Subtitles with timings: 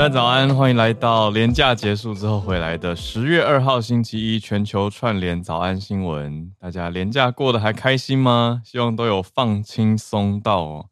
[0.00, 6.50] 大家早安，欢迎来到连假结束之后回来的十月二号星期一全球串联早安新闻。
[6.58, 8.62] 大家连假过得还开心吗？
[8.64, 10.86] 希望都有放轻松到哦。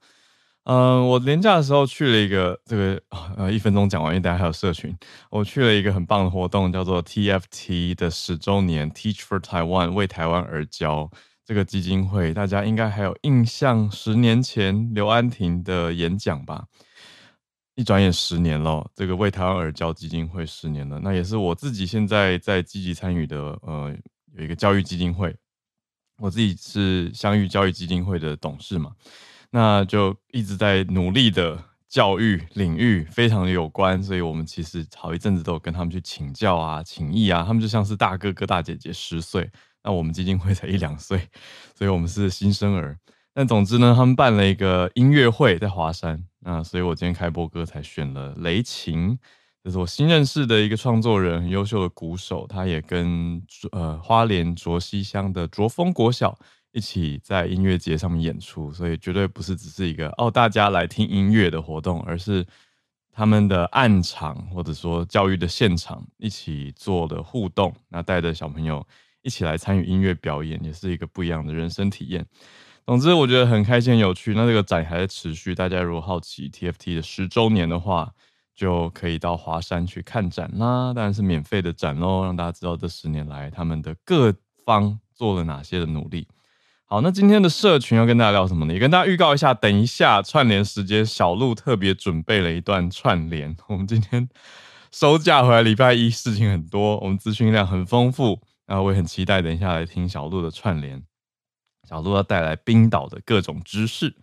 [0.64, 3.00] 嗯、我连假的时候去了一个这个
[3.38, 4.94] 呃一分钟讲完，因为大家还有社群，
[5.30, 11.10] 我去了一个很棒的活动，叫做 TFT 的十周年 Teach for Taiwan 为台湾而教
[11.46, 16.64] 这个基金会，大家应该还有印象，十年前刘安婷的演讲吧。
[17.78, 23.96] 一转眼十年了，这个为台湾而教基金会十年了，那也是我自己现在在积极参与的，呃，
[24.34, 25.32] 有一个教育基金会，
[26.18, 28.90] 我自己是香育教育基金会的董事嘛，
[29.52, 31.56] 那就一直在努力的
[31.88, 39.48] 教育领域，非常的有关，所以我们其实好一阵子都有跟他们去请教啊、请益啊，他们就像是大哥哥大姐姐十岁，
[39.84, 41.28] 那我们基金会才一两岁，
[41.76, 42.98] 所以我们是新生儿。
[43.38, 49.16] 但总之呢，他们办了一个音乐会在华山，那所以我今天开播歌才选了雷琴，
[49.62, 53.40] 这是我新认识的一个创作人，很优秀的鼓手，他也跟
[53.70, 56.36] 呃花莲卓溪乡的卓峰国小
[56.72, 62.44] 一起在音乐节上面演出，所以绝对不是只是一个哦大家来听音乐的活动，而是
[63.12, 68.84] 他们的暗场或者说教育的现场一起做的互动，那带着小朋友
[69.22, 72.26] 一起来参与音乐表演，也是一个不一样的人生体验。
[72.88, 74.32] 总之，我觉得很开心、很有趣。
[74.32, 78.10] 那这个展还在持续，大家如果好奇 TFT 的十周年的话，
[78.56, 80.94] 就可以到华山去看展啦。
[80.94, 84.34] 当然是免费的展喽，让大家知道这十年来他们的各
[84.64, 86.26] 方做了哪些的努力。
[86.86, 88.72] 好，那今天的社群要跟大家聊什么呢？
[88.72, 93.54] 也跟大家预告一下，等一下串联时间，小鹿特别准备了一段串联。
[93.66, 94.26] 我们今天
[94.90, 101.02] 收假回来，礼拜一事情很多，我们资讯量很丰富，然后我也很期待等一下来听小鹿的串联。
[101.88, 104.14] 小鹿要带来冰岛的各种知识。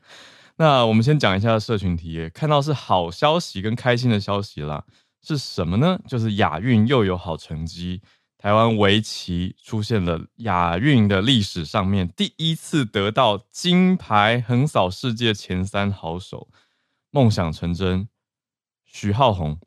[0.57, 4.85] 那我们先讲一下社群体验，看到是好消息跟开心的消息啦，
[5.21, 5.99] 是什么呢？
[6.07, 8.01] 就是亚运又有好成绩，
[8.37, 16.47] 台湾围棋出现了亚运的历史上面第一次得到金牌，横扫世界前三好手，
[17.09, 18.07] 梦想成真。
[18.85, 19.59] 许浩宏，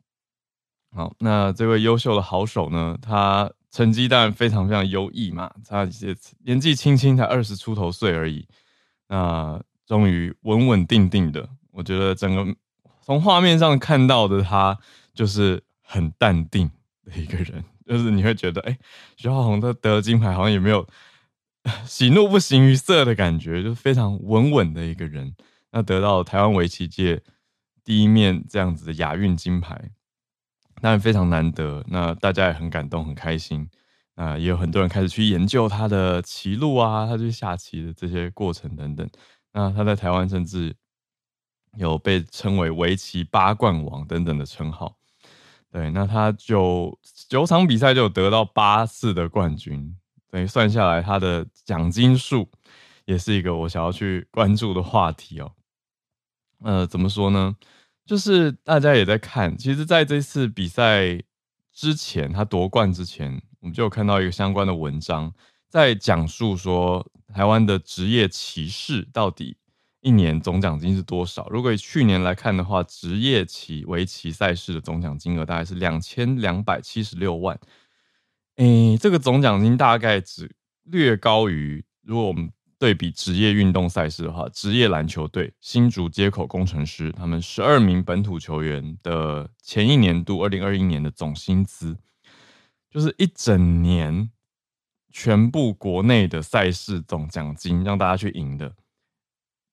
[0.93, 3.51] 好，那这位优秀的好手呢，他。
[3.71, 8.43] 成绩当然非常非常优异嘛，他也年纪轻轻才二十出头岁而已，
[9.07, 12.43] 那终于稳稳定定的，我觉得整个
[12.99, 14.75] 从画面上看到的他
[15.13, 16.67] 就是很淡定
[17.05, 18.79] 的一个人， 就是你会觉得，哎、欸，
[19.17, 20.87] 许浩宏他得了金牌好像也没有
[21.85, 25.35] 喜怒不形于色的感觉，就是非常稳稳的一个人。
[25.71, 27.21] 那得到台湾围棋界
[27.83, 29.91] 第一面这样子的亚运金牌。
[30.81, 33.69] 当然非常难得，那大家也很感动、很开心。
[34.15, 39.09] 啊，也有很多人开始去研究他的棋路啊，他去下棋的这些过程等等。
[39.53, 40.75] 那他在台湾甚至
[41.77, 44.97] 有被称为围棋八冠王等等的称号。
[45.71, 49.95] 对，那他就九场比赛就有得到八次的冠军，
[50.29, 52.49] 等于算下来他的奖金数
[53.05, 55.51] 也是一个我想要去关注的话题哦。
[56.61, 57.55] 呃，怎么说呢？
[58.09, 61.21] 就是大家也在看，其实在这次比赛
[61.71, 65.31] 之前，他夺冠之前，我们就有看到一个相关的文章，
[65.69, 69.55] 在讲述说台湾的职业棋士到底
[70.01, 71.47] 一年总奖金是多少。
[71.51, 77.59] 如果以去年来看的话，职业棋围棋赛事的总奖金额大概是两千两百七十六万。
[78.55, 80.49] 诶，这个总奖金大概只
[80.85, 82.51] 略高于，如果我们。
[82.79, 91.97] 对比职业运动赛事的话，职业篮球队新竹街口工程师，他们十二名本土球员的前一年度二零二一年的总薪资，
[92.89, 94.31] 就是一整年
[95.11, 98.73] 全部国内的赛事总奖金让大家去赢的，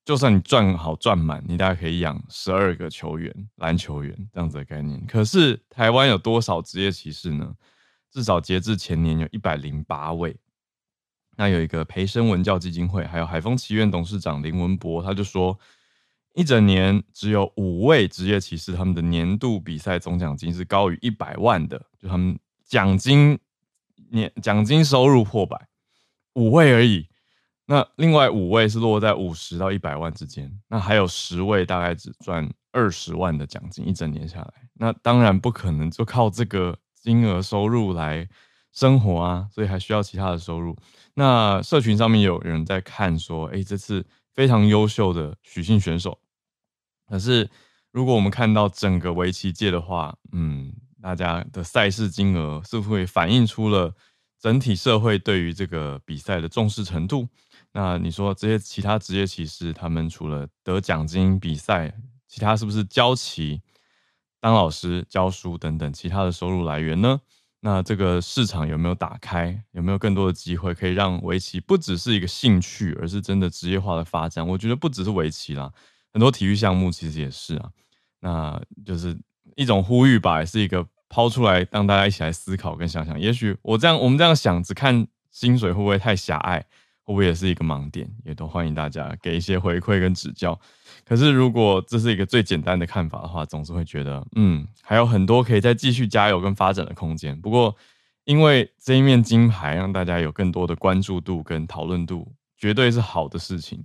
[0.04, 5.06] 就算你赚好赚满，你大概可以养十二个球员，篮球员这样子的概念。
[5.06, 7.54] 可是台湾有多少职业棋士呢？
[8.10, 10.36] 至少截至前年有一百零八位。
[11.36, 15.58] 那有一个培生文教基金会，还有海丰棋院董事长林文博，他就说，
[16.34, 23.38] 一整年只有五位职业棋士，他们的年度比赛总奖金是高于一百万的，就他们奖金
[24.10, 25.68] 年奖金收入破百，
[26.34, 27.08] 五位而已。
[27.66, 38.28] 那另外五位是落在五十到一百万之间，那还有十位大概只赚二十万的奖金，一整年下来，那当然不可能就靠这个金额收入来
[38.76, 40.76] 生活啊，所以还需要其他的收入。
[41.14, 46.18] 那社群上面有人在看说，哎，这次非常优秀的许姓选手。
[47.08, 47.48] 可是
[47.90, 53.94] 如果我们看到整个围棋界的话，嗯，大家的赛事金额似乎也反映出了
[54.38, 57.26] 整体社会对于这个比赛的重视程度。
[57.72, 61.94] 那你说这些其他职业棋士，他们除了得奖金、比赛，
[62.28, 63.62] 其他是不是教棋、
[64.38, 67.22] 当老师、教书等等其他的收入来源呢？
[67.66, 69.60] 那这个市场有没有打开？
[69.72, 74.46] 有没有更多的机会可以让围棋不只是一个兴趣，而是真的职业化的发展？
[74.46, 75.68] 我觉得不只是围棋啦，
[76.12, 77.68] 很多体育项目其实也是啊。
[78.20, 79.18] 那就是
[79.56, 83.18] 一种呼吁吧，是一个抛出来让大家一起来思考跟想想。
[83.18, 86.64] 也许我这样，我们这样想，只看薪水会不会太狭隘？
[87.06, 88.10] 会不会也是一个盲点？
[88.24, 90.58] 也都欢迎大家给一些回馈跟指教。
[91.04, 97.40] 可是如果这是一个最简单的看法的话，总是会觉得，嗯，还有很多可以再继续加油跟发展的空间。
[97.40, 97.76] 不过，
[98.24, 103.84] 因为这一面金牌让大家有更多的关注度跟讨论度，绝对是好的事情。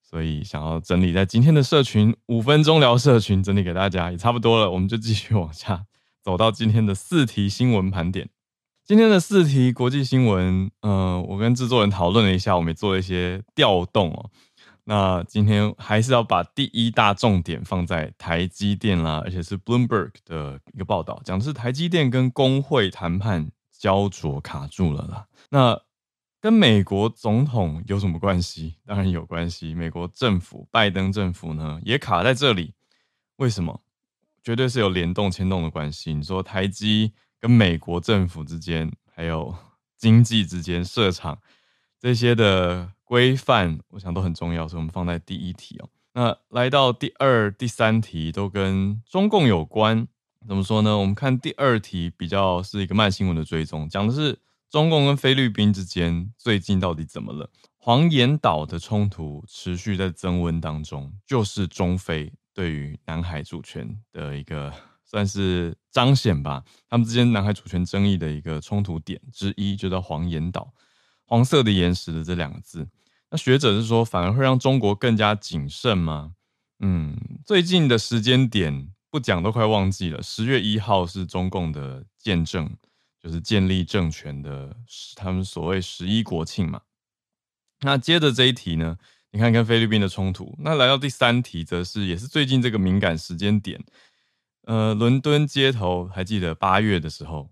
[0.00, 5.84] 所以想要整理在今天的社群五分钟聊社群，整理给大家也差不多了，我们就继续往下
[6.22, 8.28] 走到今天的四题新闻盘点。
[8.88, 14.30] 今天的四题国际新闻，嗯、我跟制作人讨论了一下，我们也做了一些调动哦。
[14.84, 25.26] 那今天还是要把第一大重点放在台积电啦，而且是 Bloomberg 的一个报道，讲的是台积电跟工会谈判焦灼卡住了啦。
[25.50, 25.78] 那
[26.40, 28.76] 跟美国总统有什么关系？
[28.86, 29.74] 当然有关系。
[29.74, 32.72] 美国政府拜登政府呢也卡在这里，
[33.36, 33.82] 为什么？
[34.42, 36.14] 绝对是有联动牵动的关系。
[36.14, 37.12] 你说台积。
[37.40, 39.54] 跟美国政府之间，还有
[39.96, 41.38] 经济之间设厂
[42.00, 45.88] 这些的规范，我想都很重要，所以我们放在第一题哦。
[46.14, 50.06] 那来到第二、第三题都跟中共有关，
[50.46, 50.98] 怎么说呢？
[50.98, 54.38] 我们看第二题比较是一个慢新闻的追踪，讲的是
[54.68, 57.48] 中共跟菲律宾之间最近到底怎么了？
[57.76, 64.72] 黄岩岛的冲突持续在增温当中，就是中菲对于南海主权的一个。
[65.10, 70.70] 算是彰显吧，他们之间南海主权争议的一个冲突点之一，就叫黄岩岛，
[71.24, 72.86] 黄色的岩石的这两个字。
[73.30, 76.34] 那学者是说，反而会让中国更加谨慎吗？
[76.80, 77.16] 嗯，
[77.46, 80.22] 最近的时间点不讲都快忘记了。
[80.22, 82.70] 十月一号是中共的建政，
[83.18, 84.76] 就是建立政权的，
[85.16, 86.82] 他们所谓十一国庆嘛。
[87.80, 88.98] 那接着这一题呢，
[89.30, 90.54] 你看跟菲律宾的冲突。
[90.58, 93.82] 那来到第三题，则是也是最近这个敏感时间点。
[94.68, 97.48] 呃，伦敦街头还记得八月的时候，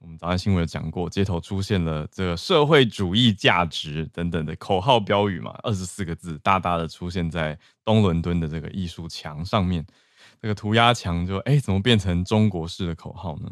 [0.00, 9.86] 我们早安新闻有讲过，街头出现了这个社会主义价值等等的口号标语嘛，二十四个字大大的出现在东伦敦的这个艺术墙上面，
[10.42, 13.48] 这个涂鸦墙就哎，怎么变成中国式的口号呢？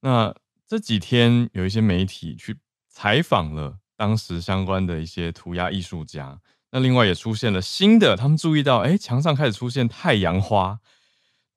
[0.00, 0.34] 那
[0.66, 6.40] 这几天有一些媒体去采访了当时相关的一些涂鸦艺术家，
[6.72, 10.80] 那另外也出现了新的，他们注意到哎，墙上开始出现太阳花。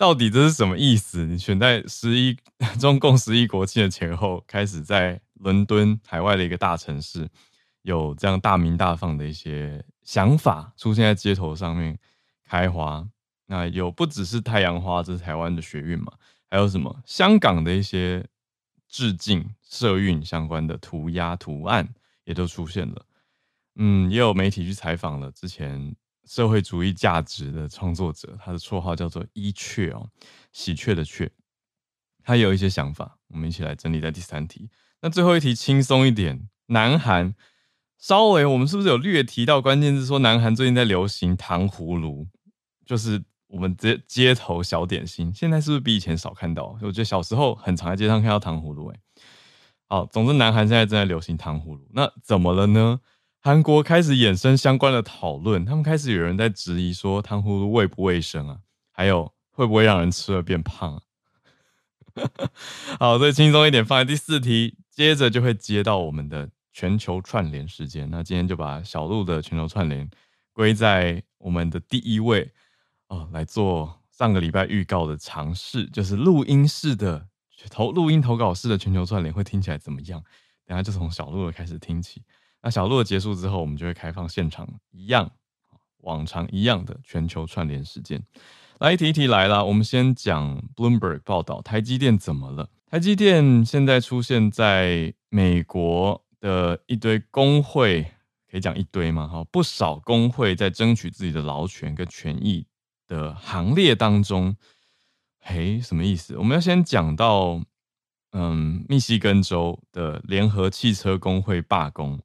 [0.03, 1.25] 到底这是什么意思？
[1.25, 2.37] 你选在十一
[2.77, 7.29] 中共十一国庆的前后，开始在伦敦海外的一个大城市，
[7.83, 11.97] 有这样大鸣大放的一些想法出现在街头上面
[12.43, 13.07] 开花。
[13.45, 16.11] 那有不只是太阳花，这是台湾的学运嘛？
[16.51, 18.27] 还有什么香港的一些
[18.89, 21.87] 致敬社运相关的涂鸦图案
[22.25, 23.05] 也都出现了。
[23.75, 25.95] 嗯，也有媒体去采访了之前。
[26.25, 30.09] 社会主义价值的创作者，他的绰号叫做“伊阙”哦，
[30.51, 31.29] 喜鹊的鹊。
[32.23, 34.69] 他有一些想法，我们一起来整理在第三题。
[35.01, 37.35] 那最后一题轻松一点，南韩
[37.97, 40.05] 稍微我们是不是有略提到关键字？
[40.05, 42.27] 说南韩最近在流行糖葫芦，
[42.85, 45.33] 就是我们街街头小点心。
[45.33, 46.77] 现在是不是比以前少看到？
[46.81, 48.87] 我觉得小时候很常在街上看到糖葫芦。
[48.87, 48.99] 哎，
[49.89, 51.85] 好，总之南韩现在正在流行糖葫芦。
[51.91, 53.01] 那怎么了呢？
[53.45, 58.57] 韩国开始衍生相关的讨论，他们开始有人在质疑说糖葫芦卫不卫生啊，
[58.89, 61.01] 还有会不会让人吃了变胖啊？
[62.97, 68.09] 好，所以轻松一点，放在第四题，接着就会接到我们的全球串联时间。
[68.09, 70.09] 那今天就把小鹿的全球串联
[70.53, 72.49] 归在我们的第一位
[73.09, 77.27] 哦，来做上个礼拜预告的尝试，就是录音室的
[77.69, 80.23] 投录音投稿式的全球串联会听起来怎么样？
[80.65, 82.21] 等下就从小鹿的开始听起。
[82.63, 85.29] 那小鹿的结束之后，我们就会开放现场一样，
[85.97, 88.23] 往常一样的全球串联时间。
[88.79, 89.65] 来，一题一题来了。
[89.65, 92.69] 我们先讲 Bloomberg 报道，台积电怎么了？
[92.89, 98.03] 台积电现在出现在美国的一堆工会，
[98.49, 99.27] 可以讲一堆吗？
[99.27, 102.65] 哈，不少工会在争取自己的劳权跟权益
[103.07, 104.55] 的行列当中。
[105.41, 106.37] 嘿，什么意思？
[106.37, 107.61] 我们要先讲到，
[108.31, 112.21] 嗯，密西根州的联合汽车工会罢工。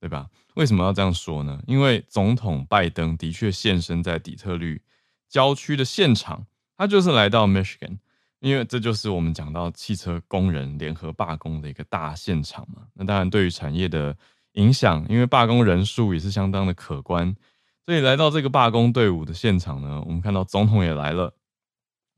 [0.00, 0.30] 对吧？
[0.54, 1.62] 为什么要这样说呢？
[1.66, 4.80] 因为总统拜登的确现身在底特律
[5.28, 7.98] 郊区的现场，他就是来到 Michigan，
[8.40, 12.86] 因为这就是我们讲到汽车工人联合罢工的一个大现场嘛。
[12.94, 14.16] 那当然，对于产业的
[14.52, 17.36] 影响，因为罢工人数也是相当的可观，
[17.84, 21.34] 所以来到这个罢工队伍的现场呢，我们看到总统也来了，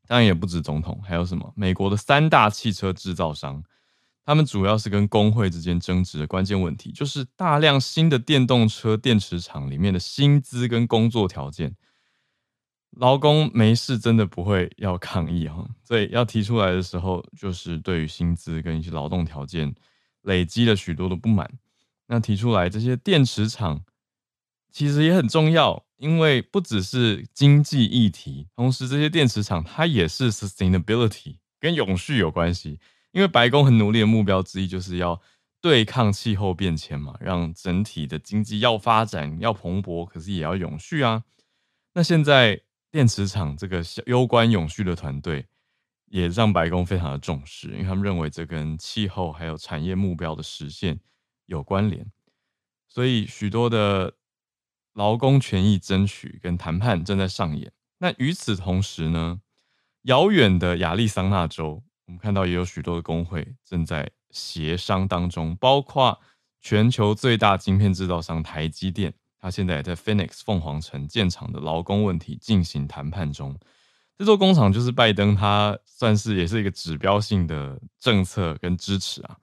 [0.06, 1.52] 当然也不止总统，还有什么？
[1.56, 3.64] 美国的三大汽车制造商。
[4.24, 11.74] 他们主要是跟工会之间争执的关键问题，就是大量新的电动车电池厂里面的薪资跟工作条件。
[12.92, 19.74] 劳工没事真的不会要抗议哈，所以要提出来的时候，就是对于薪资跟一些劳动条件
[20.20, 21.50] 累积了许多的不满。
[22.08, 23.82] 那提出来这些电池厂
[24.70, 32.78] 其实也很重要，因为不只是经济议题，同时这些电池厂它也是 sustainability 跟永续有关系。
[33.12, 35.20] 因为白宫很努力的目标之一，就是要
[35.60, 41.22] 对抗气候变迁嘛，让整体的经济要发展、要蓬勃，可是也要永续啊。
[41.94, 45.46] 那现在电池厂这个攸关永续的团队，
[46.06, 50.98] 也让白宫非常的重视，因为他们认为这跟气候还有产业目标的实现
[51.46, 52.10] 有关联，
[52.88, 54.14] 所以许多的
[54.94, 57.72] 劳工权益争取跟谈判正在上演。
[57.98, 59.42] 那与此同时呢，
[60.02, 61.82] 遥远的亚利桑那州。
[62.06, 66.18] 我们看到也有许多的工会正在协商当中，包括
[66.60, 73.58] 全球最大晶片制造商台积电，它现在也在 Phoenix 凤凰城建厂的劳工问题进行谈判中。
[74.18, 79.36] 这座工厂就是拜登，他算是也是一个指标性的政策跟支持啊。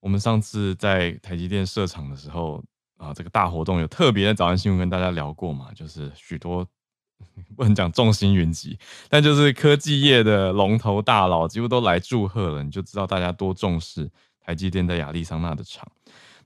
[0.00, 2.62] 我们上次在台积电设厂的时候
[2.96, 6.66] 啊，这个大活动有特别的早安新闻跟大家聊过嘛，就是许多。
[7.56, 8.78] 不能讲众星云集，
[9.08, 15.90] 但就是科技业的龙头大佬几乎都来祝贺了，你就知道大家多重视台积电在亚利桑那的厂。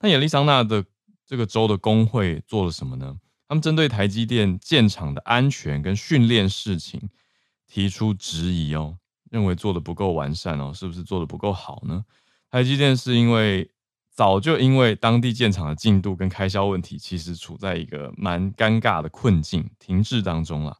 [0.00, 0.84] 那亚利桑那的
[1.26, 3.16] 这个州的工会做了什么呢？
[3.48, 7.08] 他们针对台积电建厂的安全跟训练事情
[7.66, 8.96] 提出质疑哦，
[9.30, 12.04] 认为做的不够完善哦，是不是做的不够好呢？
[12.50, 13.70] 台积电是因为。
[14.18, 20.76] 早就因为当地建厂的进度跟开销问题，其实处在一个蛮尴尬的困境，停滞当中了。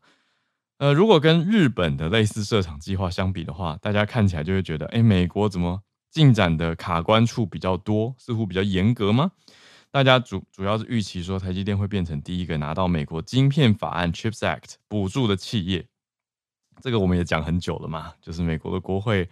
[0.79, 5.81] 呃，如果跟日本的类似设厂计划相比的话，大家看起来就会觉得，哎，美国怎么
[6.11, 9.31] 进展的卡关处比较多，似乎比较严格吗？
[9.93, 15.87] 大家主主要是预期说，台积电会变成第一个拿到美国晶片法案 （Chips Act） 补助的企业。
[16.83, 19.29] 这个我们也讲很久了嘛，就是美国的国会。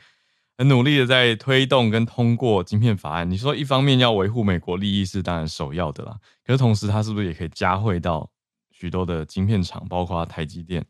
[0.58, 3.30] 很努力的在推动跟通过晶片法案。
[3.30, 8.30] 你说一方面要维护美国利益是当然首要的啦，可是同时它是不是也可以加惠到
[8.70, 10.84] 许多的晶片厂，包括台积电，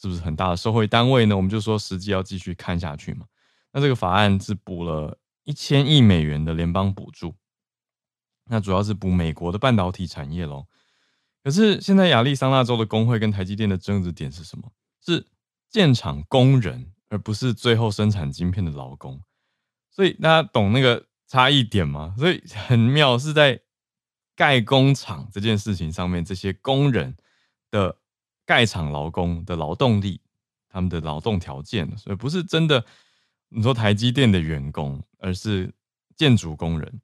[0.00, 1.36] 是不是很大的受惠单位呢？
[1.36, 3.26] 我们就说实际要继续看下去嘛。
[3.72, 7.34] 那这个法案是补了一千亿美元的联邦补助，
[8.46, 10.66] 那主要是补美国的半导体产业喽。
[11.42, 14.70] 可是现在亚利桑那州的工会跟台积电的争执点是什么？
[15.04, 15.26] 是
[15.70, 16.92] 建厂工人。
[17.10, 19.22] 而不是最后生产晶片的劳工，
[19.90, 22.14] 所以大家懂那个差异点吗？
[22.18, 23.60] 所以很妙，是在
[24.36, 27.16] 盖工厂这件事情上面，这些工人
[27.70, 27.96] 的
[28.44, 30.20] 盖厂劳工的劳动力，
[30.68, 32.84] 他们的劳动条件，所以不是真的
[33.48, 35.72] 你说台积电的员工，而是
[36.14, 37.00] 建筑工人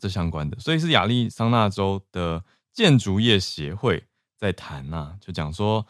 [0.00, 5.84] 这相关的，所以是亚利桑那州的建筑业协会在谈呐、啊，就讲说。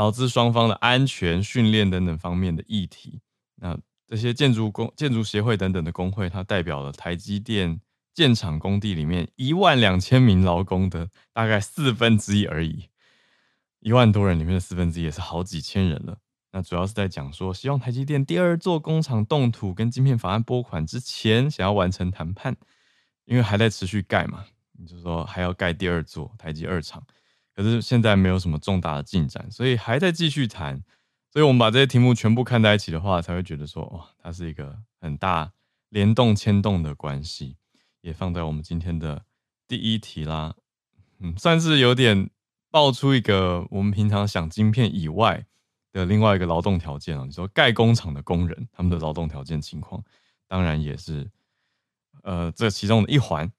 [0.00, 3.20] 劳资双方的安全训练等等方面的议题，
[3.56, 7.78] 那这些建筑工、建筑协会等等的工会，它代表了台积电
[8.14, 12.88] 建厂工地里面一万两千名劳工的大概四分之一而已，
[13.80, 16.16] 一万多人里面的四分之一也是好几千人了。
[16.52, 22.56] 那主要是在讲说，希望台积电第二座工厂动土跟晶片法案拨款之前，想要完成谈判，
[23.26, 24.46] 因为还在持续盖嘛，
[24.78, 27.06] 你就说还要盖第二座台积二厂。
[27.54, 30.82] 可是现在没有什么重大的进展，所以还在继续谈。
[31.32, 35.52] 所以我们把这些题目全部看在一起的话，才会觉得说，哇，它是一个很大
[35.90, 37.56] 联动牵动的关系，
[38.00, 39.24] 也放在我们今天的
[39.68, 40.56] 第一题啦。
[41.20, 42.30] 嗯，算是有点
[42.68, 45.46] 爆出一个我们平常想晶片以外
[45.92, 47.24] 的另外一个劳动条件啊。
[47.24, 50.02] 你说盖工厂的工人他们的劳动条件情况，
[50.48, 51.30] 当然也是
[52.24, 53.52] 呃这其中的一环。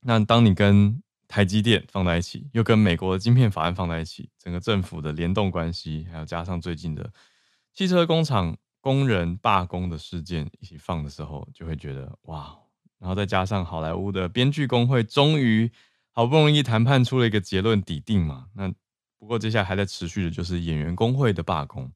[0.00, 1.00] 那当你跟
[1.30, 7.10] 台积电放在一起，又跟美国的晶片法案放在一起，整个政府的联动关系，还有加上最近的
[7.72, 12.58] 汽车工厂工人罢工的事件一起放的时候，就会觉得哇，
[12.98, 15.70] 然后再加上好莱坞的编剧工会终于。
[16.12, 18.68] 好不容易谈判出了一个结论抵定嘛，那
[19.16, 21.90] 不过接下来还在持续的就是演员工会的罢工，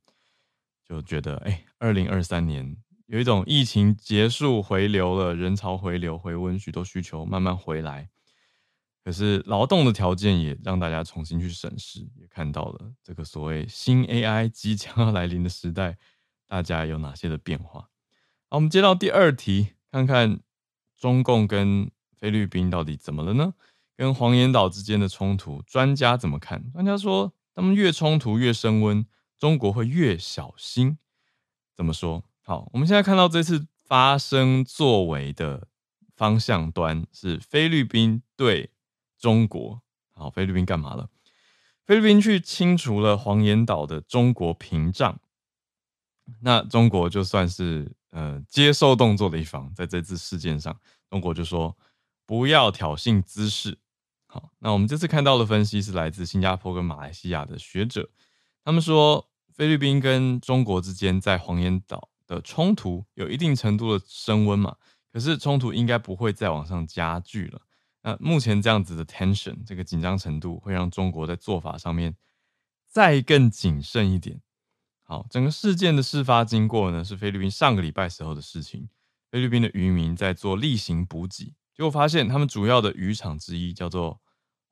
[0.88, 2.76] 就觉得哎，二零二三年
[3.06, 8.08] 有一种疫情结束回流了，人潮回流回温，许多需求慢慢回来，
[9.04, 15.98] 可是劳动的条件也让大家重新去审视，也看到了这个所谓新 AI 即将要来临的时代，
[16.48, 17.80] 大家有哪些的变化？
[18.48, 20.40] 好，我们接到第二题，看看
[20.98, 23.52] 中共跟菲律宾到底怎么了呢？
[23.96, 26.72] 跟黄岩岛之间的冲突，专家怎么看？
[26.72, 29.06] 专家说，他们越冲突越升温，
[29.38, 30.98] 中国会越小心。
[31.76, 32.24] 怎么说？
[32.42, 35.68] 好，我们现在看到这次发生作为的
[36.16, 38.70] 方向端是菲律宾对
[39.24, 39.80] 中国。
[40.12, 41.08] 好，菲律宾干嘛了？
[41.86, 45.18] 菲律宾去清除了黄岩岛的中国屏障。
[46.42, 50.78] 那中国就算是呃接受动作的一方，在这次事件上，
[51.08, 51.74] 中国就说
[52.26, 53.78] 不要挑衅滋事。
[54.26, 58.10] 好，那我们这次看到的分析是来自新加坡跟马来西亚的学者，
[58.62, 64.76] 他们说菲律宾跟中国之间在黄岩岛的冲突有一定程度的升温嘛，
[65.10, 67.62] 可是冲突应该不会再往上加剧了。
[68.04, 72.14] 那目前这样子的 tension 这个紧张程度会让中国在做法上面
[72.86, 74.40] 再更谨慎一点。
[75.02, 78.88] 好，整个事件的事发经过呢是菲律宾上个礼拜时候的事情，
[79.32, 84.20] 菲律宾的渔民在做例行补给，结果发现他们主要的渔场之一叫做。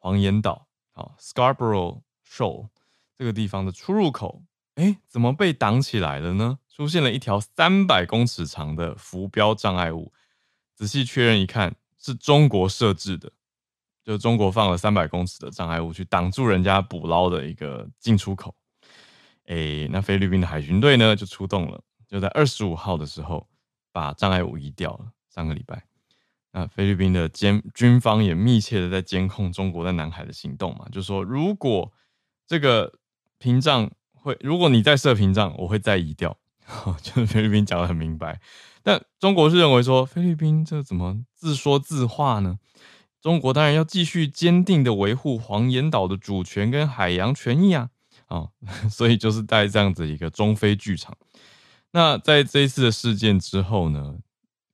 [0.05, 2.71] 黄岩岛，好，Scarborough Shoal
[3.17, 4.43] 这个地方的出入口，
[4.75, 6.59] 哎，怎么被挡起来了呢？
[6.69, 10.13] 出现了一条三百公尺长的浮标障碍物。
[10.75, 13.31] 仔细确认一看，是中国设置的，
[14.05, 18.55] 就是中国放了三百公尺的障碍物去挡住人家捕捞的一个进出口。
[19.47, 23.49] 哎，那菲律宾的海巡队呢就出动了，就在二十五号的时候
[23.93, 25.13] 把障碍物移掉了。
[25.33, 25.85] 上个礼拜。
[26.55, 31.91] 那菲律宾的监军方也密切的在监控中国在南海的行动嘛，就说如果
[32.47, 32.93] 这个
[33.39, 36.37] 屏障会，如果你再设屏障，我会再移掉，
[37.01, 38.39] 就是菲律宾讲得很明白。
[38.83, 42.59] 但中国是认为说，菲律宾这怎么自说自话呢？
[43.21, 47.91] 中国当然要继续坚定的维护黄岩岛的主权跟海洋权益啊，
[48.27, 48.49] 啊，
[48.91, 51.17] 所以就是带这样子一个中非剧场。
[51.93, 54.19] 那在这一次的事件之后呢？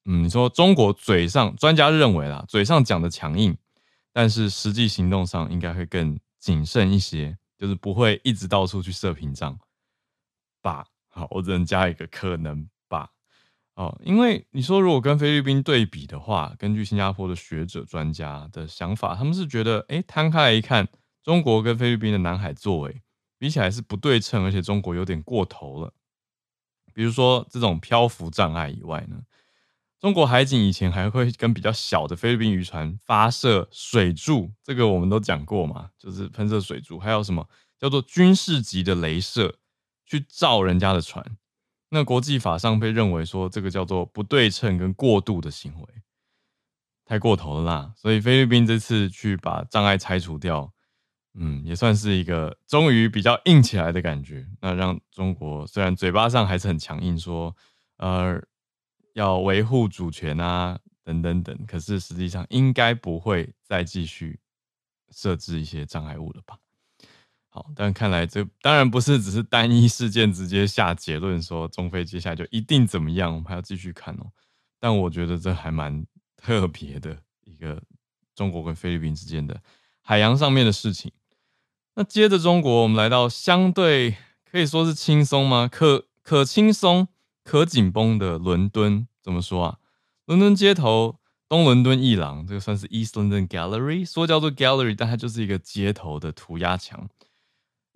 [0.07, 3.55] 嗯，你说中国嘴上，专家认为啦，嘴上讲的强硬，
[4.11, 9.59] 但是实际行动上应该会更谨慎一些，就是不会一直到处去设屏障
[10.63, 10.87] 吧。
[11.09, 12.67] 好，我只能加一个可能。
[13.79, 20.89] 哦，因为你说如果跟菲律宾对比的话，根据新加坡的学者专家的想法，他们是觉得，哎，摊开来一看，
[21.23, 23.01] 中国跟菲律宾的南海作为
[23.39, 25.95] 比起来是不对称，而且中国有点过头了。
[26.93, 29.21] 比如说这种漂浮障碍以外呢？
[30.01, 39.57] 中国海警以前还会跟比较小的菲律宾渔船发射水柱，这个我们都讲过嘛，就是喷射水柱，还有什么叫做军事级的雷射
[40.05, 41.25] 去照人家的船。
[41.91, 45.89] 那国际法上被认为说这个叫做不对称跟过度的行为，
[47.05, 47.93] 太过头了啦。
[47.97, 50.73] 所以菲律宾这次去把障碍拆除掉，
[51.35, 54.47] 嗯，也算是一个终于比较硬起来的感觉。
[54.61, 57.57] 那让中国虽然嘴巴上还是很强硬说，
[57.97, 58.43] 呃。
[59.15, 64.39] 要维护主权啊，等等等，可是实际上应该不会再继续
[65.11, 66.57] 设置一些障碍物了吧？
[67.49, 74.27] 好，但看来这当然不是只是单一事件直接下结论说中菲接下来就一定怎么样，我们还要继续看哦。
[74.79, 76.07] 但我觉得这还蛮
[76.37, 77.83] 特别的一个
[78.35, 79.61] 中国跟菲律宾之间的
[80.01, 81.13] 海洋上面的事情。
[81.95, 84.17] 那接着中国，我们来到相对
[84.51, 85.69] 可以说是轻松吗？
[85.71, 87.09] 可可轻松。
[87.45, 89.79] 可紧绷的伦敦怎么说啊？
[90.27, 97.09] 伦敦街头东伦敦艺廊，这个算是 East London Gallery，说叫做 Gallery，但它就是一个街头的涂鸦墙，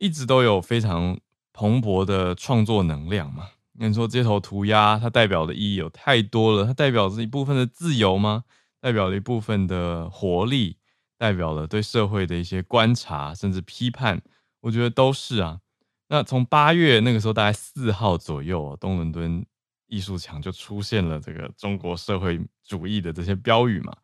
[0.03, 1.17] 一直都有非常
[1.53, 3.51] 蓬勃的创作能量嘛。
[3.75, 8.43] 你说街头涂鸦，它代表的意义有太多了，它代表着一部分的自由吗？
[8.81, 10.77] 代表了一部分的活力，
[11.17, 14.21] 代表了对社会的一些观察甚至批判，
[14.63, 15.61] 我觉得都是啊。
[16.09, 19.47] 那从八月那个时候，大概四号左右，东伦敦
[19.87, 23.97] 艺术墙就出现了这个中国社会主义的这些标语嘛，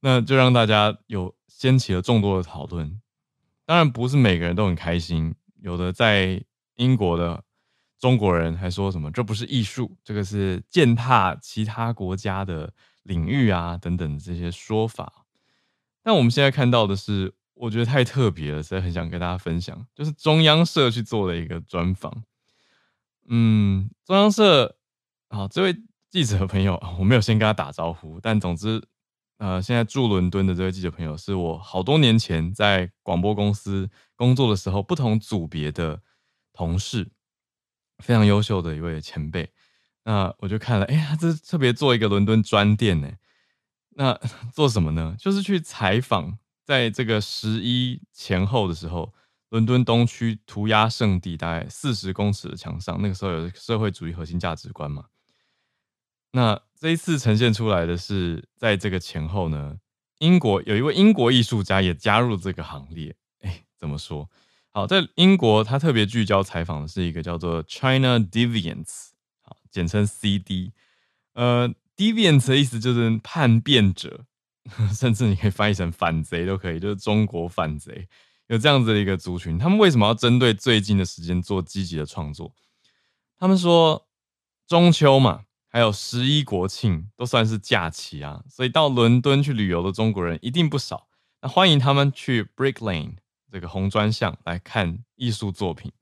[0.00, 3.00] 那就让大家有掀起了众多的讨论。
[3.68, 6.42] 当然不是每个人都很开心，有的在
[6.76, 7.44] 英国的
[7.98, 15.26] 中国人还说什么这不是艺术，这个是践踏其他国家的领域啊等等这些说法。
[16.02, 17.34] 但我们现在看到的是。
[17.60, 22.22] 我觉得太特别了，所以很想跟大家分享，就是中央社去做的一个专访。
[23.26, 24.76] 嗯，中央社，
[25.28, 25.76] 好，这位
[26.08, 28.80] 记者朋友，我没有先跟他打招呼，但总之，
[29.38, 36.02] 呃，现在住伦敦的这位记者朋友，是我好多年前在广播公司工作的时候，不同组别的
[36.52, 37.10] 同事，
[37.98, 39.50] 非常优秀的一位前辈。
[40.04, 43.10] 那我就看了，哎呀，这特别做一个伦敦专电呢。
[43.90, 44.18] 那
[44.52, 45.14] 做什么呢？
[45.18, 46.38] 就是去采访。
[46.64, 49.14] 在这个十一前后的时候，
[49.48, 55.06] 伦敦东区涂鸦圣地大概四十公尺的墙上，那个时候有社会主义核心价值观嘛。
[56.32, 59.78] 那这一次呈现出来的是，在这个前后呢，
[60.18, 63.16] 英国有一位英国艺术家也加入这个行列。
[63.40, 64.28] 哎，怎么说？
[64.70, 69.08] 好，在英国，他特别聚焦采访的是一个叫做 China Deviants，
[69.42, 70.72] 好，简称 CD。
[71.34, 74.24] 呃，Deviants 的意思就是叛变者。
[74.92, 78.06] 甚至你可以翻译成反贼都可以，就是中国反贼
[78.48, 79.56] 有这样子的一个族群。
[79.56, 82.52] 他们为什么要针对最近的时间做积极的创作？
[83.38, 84.06] 他们说
[84.66, 91.08] 中秋嘛，还有十一国庆都算是假期啊，所以到伦敦去旅游的中国人一定不少。
[91.40, 93.16] 那欢迎他们去 Brick Lane
[93.52, 95.92] 这个红砖巷来看艺术作品。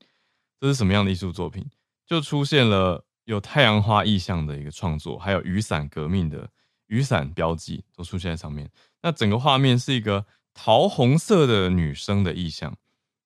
[0.59, 1.69] 这是什么样的艺术作品？
[2.05, 6.49] 就出现了有太阳花意象的一个创作，还有雨伞革命的。
[6.87, 12.77] 雨伞标记都出现在上面，那整个画面是一个桃红色的女生的意象，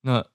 [0.01, 0.25] 那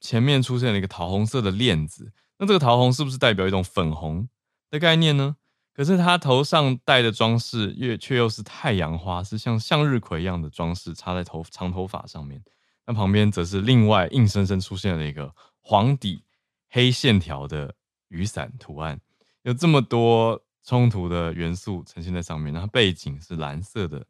[0.00, 4.28] 前面出现了一个桃红色的链子，那这个桃红是不是代表一种粉红
[4.70, 5.34] 的概念呢？
[5.78, 12.42] 可是她头上戴的装饰又却又是太阳花，是像向日葵一样的装饰插在头长头发上面，
[12.84, 16.24] 那旁边则是另外硬生生出现了一个黄底
[16.68, 17.72] 黑线条的
[18.08, 19.00] 雨伞图案，
[19.42, 20.42] 有这么多。
[20.64, 24.06] 冲突的元素呈现在上面，然后背景是蓝色的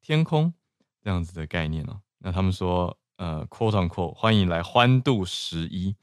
[0.00, 0.54] 天空，
[1.02, 2.00] 这样子的概念哦。
[2.18, 5.96] 那他们说，呃，quote on quote，欢迎来欢度十一。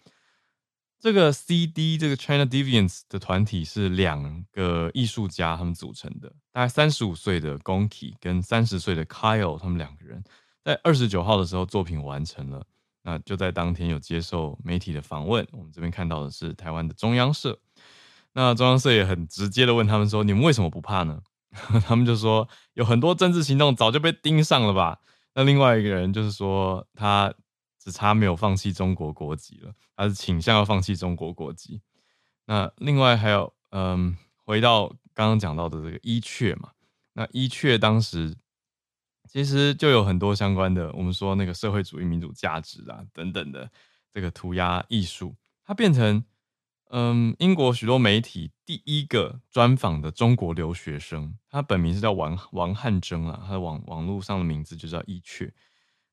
[1.03, 10.23] 这个 CD 这个 China Deviants 的团体是两个艺术家他们组成的，大概三十五岁的 Gonki 跟三十岁的 Kyle，他们两个人
[10.63, 12.65] 在二十九号的时候作品完成了，
[13.01, 15.45] 那就在当天有接受媒体的访问。
[15.51, 17.59] 我们这边看到的是台湾的中央社。
[18.31, 21.19] 那中央社也很直接的问他们说：“你们为什么不怕呢？”
[21.85, 24.99] 他们就说：“有很多政治行动早就被盯上了吧。”
[25.35, 27.33] 那另外一个人就是说，他
[27.83, 31.81] 只差没有放弃中国国籍了，他是倾向要放弃中国国籍。
[32.45, 34.15] 那另外还有，嗯，
[34.45, 36.69] 回到刚刚讲到的这个伊阙嘛，
[37.13, 38.37] 那伊阙当时
[39.27, 43.69] 其实就有很多相关的，我们说那个社会主义民主价值啊等等的
[44.11, 46.23] 这个涂鸦艺术，它变成。
[46.95, 55.51] 嗯，英国许多媒体第一个专访的中国留学生，他本名是叫王王汉征啊，他的网网络上的名字就叫伊阙，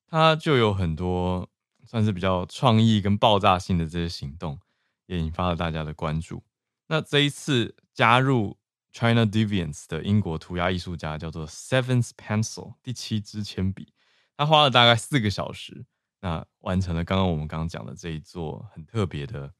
[0.07, 1.50] 他就有很多
[1.91, 4.61] 算是比较创意跟爆炸性的这些行动，
[5.07, 6.45] 也引发了大家的关注。
[6.87, 8.57] 那这一次加入
[8.93, 13.93] China Deviants 的英国涂鸦艺术家叫做 Seventh Pencil 第七支铅笔，
[14.37, 15.85] 他花了大概四个小时，
[16.21, 19.53] 那完成了刚刚我们刚刚讲的这一座很特别的。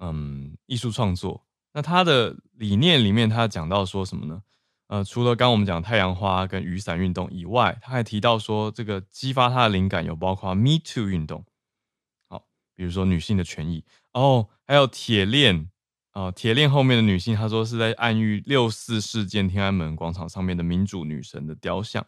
[0.00, 4.42] 嗯，艺术创作，那他的理念里面，他讲到说什么呢？
[4.88, 11.44] 呃，除了刚我们讲太阳花跟雨伞运动以外，他还提到说，这个激发他的灵感有包括 Me Too 运动，
[12.80, 15.68] 比如说女性的权益哦，还有铁链
[16.12, 22.06] 啊，铁链后面的女性，她说是在暗喻六四事件天安门广场上面的民主女神的雕像。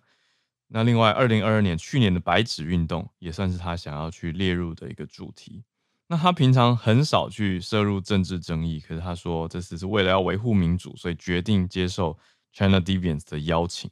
[0.68, 5.62] 那另外，二零二二年去年的白纸运动，也算是她想要去列入的一个主题。
[6.06, 12.18] 那她平常很少去涉入政治争议，可是她说这次是为了要维护民主，所以决定接受
[12.50, 13.90] China Deviants 的邀请。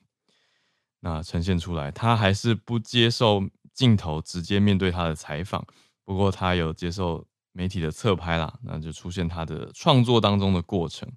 [1.01, 5.66] 那呈现出来，她还是不接受镜头直接面对她的采访，
[6.11, 11.09] 不过他有接受媒体的侧拍啦，那就出现他的创作当中的过程。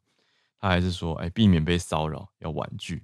[0.60, 3.03] 他还是说，哎，避免被骚扰，要婉拒。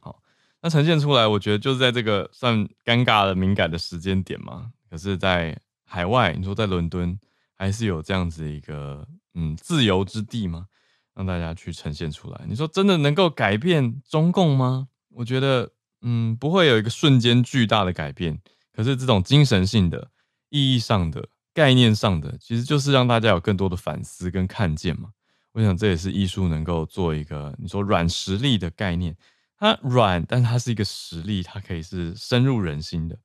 [0.00, 0.22] 好，
[0.62, 7.20] 那呈现出来，我觉得就是在这个算尴尬的敏感的时间点嘛，可是，在海外，你说在伦敦
[7.58, 10.64] 还是有这样子一个嗯自由之地吗？
[11.12, 12.40] 让大家去呈现出来。
[12.48, 14.88] 你说真的能够改变中共吗？
[15.10, 18.40] 我觉得嗯不会有一个瞬间巨大的改变。
[18.72, 20.10] 可是这种精神性的、
[20.50, 25.10] 意义上的概念上的，其实就是让大家有更多的反思跟看见嘛。
[25.52, 29.16] 我想这也是艺术能够做一个你说软实力的概念，
[29.56, 33.18] 它软，但它是一个实力，它可以是深入人心的。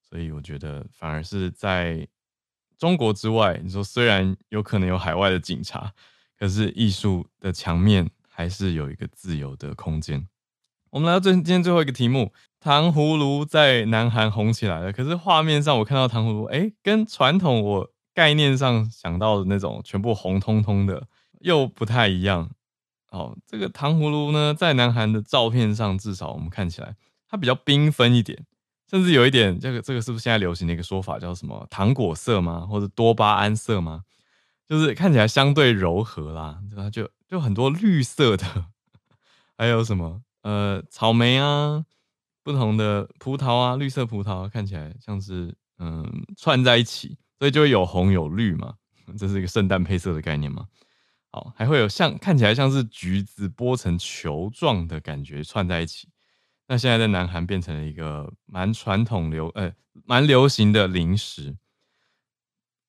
[0.00, 2.08] 所以我觉得反而是在
[2.78, 5.92] 中国之外，你说虽然有可能有海外的警察，
[6.38, 10.26] 可是艺术的墙面还是有一个自由的空间。
[10.92, 21.08] 我们来到最今天最后一个题目，糖葫芦在南韩红起来了，可是画面上我看到糖葫芦，哎，跟传统我概念上想到的那种全部红彤彤的。
[21.40, 22.50] 又不太一样，
[23.10, 26.94] 哦，这个糖葫芦呢，在南韩的照片上，至少我们看起来
[27.26, 28.46] 它比较缤纷一点，
[28.88, 32.64] 甚至有一点这个这个是不是现在流行的一个说法，叫什么糖果色吗？
[32.70, 34.04] 或者多巴胺色吗？
[34.68, 36.60] 就是看起来相对柔和啦，
[36.92, 38.66] 就就很多绿色的，
[39.58, 41.84] 还有什么呃草莓啊，
[42.42, 48.74] 不同的葡萄啊，绿色葡萄看起来像是嗯串在一起，所以就会有红有绿嘛，
[49.18, 50.66] 这是一个圣诞配色的概念嘛。
[51.30, 56.08] 好，还会有像看起来像是橘子剥成球状的感觉串在一起。
[56.68, 59.72] 那现在在南韩变成了一个蛮传统流，呃，
[60.04, 61.56] 蛮流行的零食。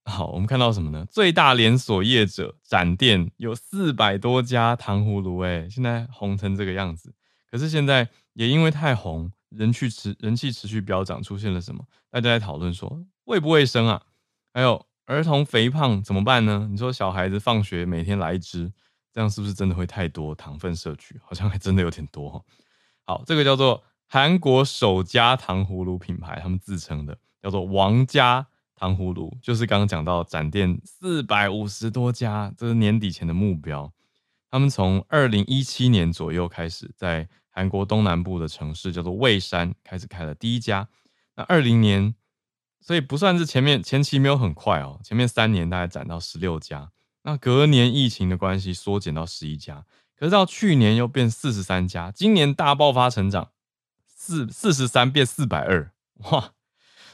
[0.05, 1.05] 好，我们看到什么呢？
[1.09, 7.13] 最大连锁业者展店有四百多家糖葫芦，哎，现在红成这个样子。
[7.53, 11.85] 可是现在也因为太红，人气持人气持续飙涨，出现了什么？
[12.09, 14.01] 大家在讨论说卫不卫生啊？
[14.51, 14.83] 还有。
[15.05, 16.65] 儿童肥胖怎么办呢？
[16.71, 18.71] 你说小孩子放学每天来一支，
[19.11, 21.19] 这样是不是真的会太多糖分摄取？
[21.21, 22.41] 好像还真的有点多哈。
[23.05, 33.91] 好，这个叫做韩国首家糖葫芦品牌，他们自称的叫做王家糖葫芦，就是刚刚讲到展店四百五十多家，这是年底前的目标。
[34.53, 40.87] 他们从二零一七年左右开始，在韩国东南部的城市叫做蔚山开始开了第一家。
[41.35, 42.13] 那二零年。
[42.79, 49.85] 所以不算是前面前期没有很快哦，前面三年大概涨到十六家，那隔年疫情的关系缩减到十一家，
[50.17, 53.51] 可是到去年又变四十三家，今年大爆发成长，
[54.05, 55.93] 四四十三变四百二，
[56.29, 56.51] 哇，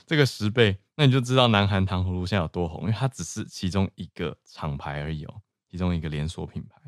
[0.08, 6.79] 这个十倍，那你就知道南韩糖葫芦现在有多红，因为它只是其中一个厂牌而已哦，其中一个连锁品牌。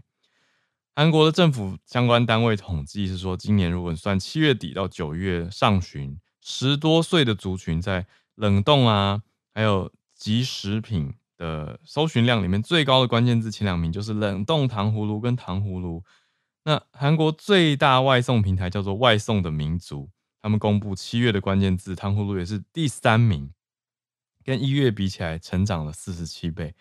[1.02, 16.04] 韩国的政府相关单位统计是说，今年如果算七月底到九月上旬，十多岁的族群在冷冻啊，还有即食品的搜寻量里面最高的关键字前两名就是冷冻糖葫芦跟糖葫芦。
[16.66, 20.08] 那韩国最大外送平台叫做外送的民族，
[20.40, 23.52] 他们公布七月的关键字糖葫芦也是第三名，
[24.44, 26.76] 跟一月比起来成长了四十七倍。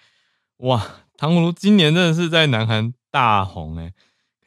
[0.59, 3.95] 哇，糖葫芦今年真的是在南韩大红哎、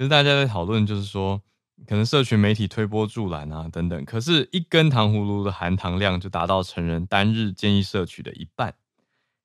[0.04, 1.42] 可是大家在讨论就是说。
[1.88, 4.06] 可能社群媒体推波助澜啊，等等。
[4.06, 8.74] 可是，一根糖葫芦的含糖量就达到成人单日建议摄取的一半。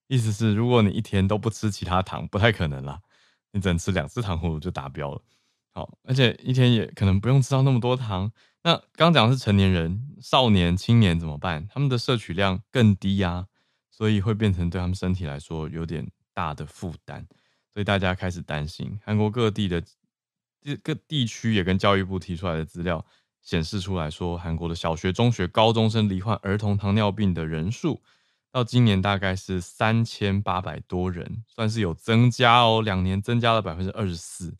[0.09, 3.01] 意思是，如果你一天都不吃其他糖，不太可能啦。
[3.53, 5.23] 你只能吃两次糖葫芦就达标了。
[5.73, 8.31] 好，而且一天也可能不用吃到那么多糖。
[8.63, 11.67] 那刚讲的是成年人、少年、青年怎么办？
[11.69, 13.47] 他们的摄取量更低呀、啊，
[13.91, 17.27] 所以会变成对他们身体来说有点大的负担。
[17.73, 19.83] 所以大家开始担心，韩国各地的。
[20.61, 23.05] 这个地区也跟教育部提出来的资料
[23.43, 28.03] 显示出来说，韩国的小学、中学、高中生罹患儿童糖尿病的人数，
[28.51, 34.57] 到今年大概是三千八百多人，算是有增加哦，两年增加了百分之二十四。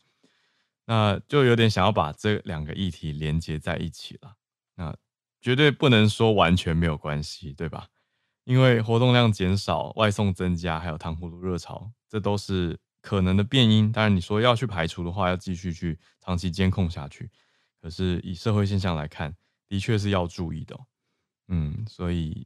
[0.85, 4.33] 那就有点想要把这两个议题连接在一起了。
[4.75, 4.95] 那
[5.39, 7.87] 绝对不能说完全没有关系，对吧？
[8.45, 12.79] 因为活动量减少、外送增加，还有糖葫芦热潮，这都是。
[13.01, 17.29] 可能的变因，当然你说要去排除的话，要继续去长期监控下去。
[17.81, 19.33] 可是以社会现象来看，
[19.67, 20.77] 的确是要注意的。
[21.47, 22.45] 嗯，所以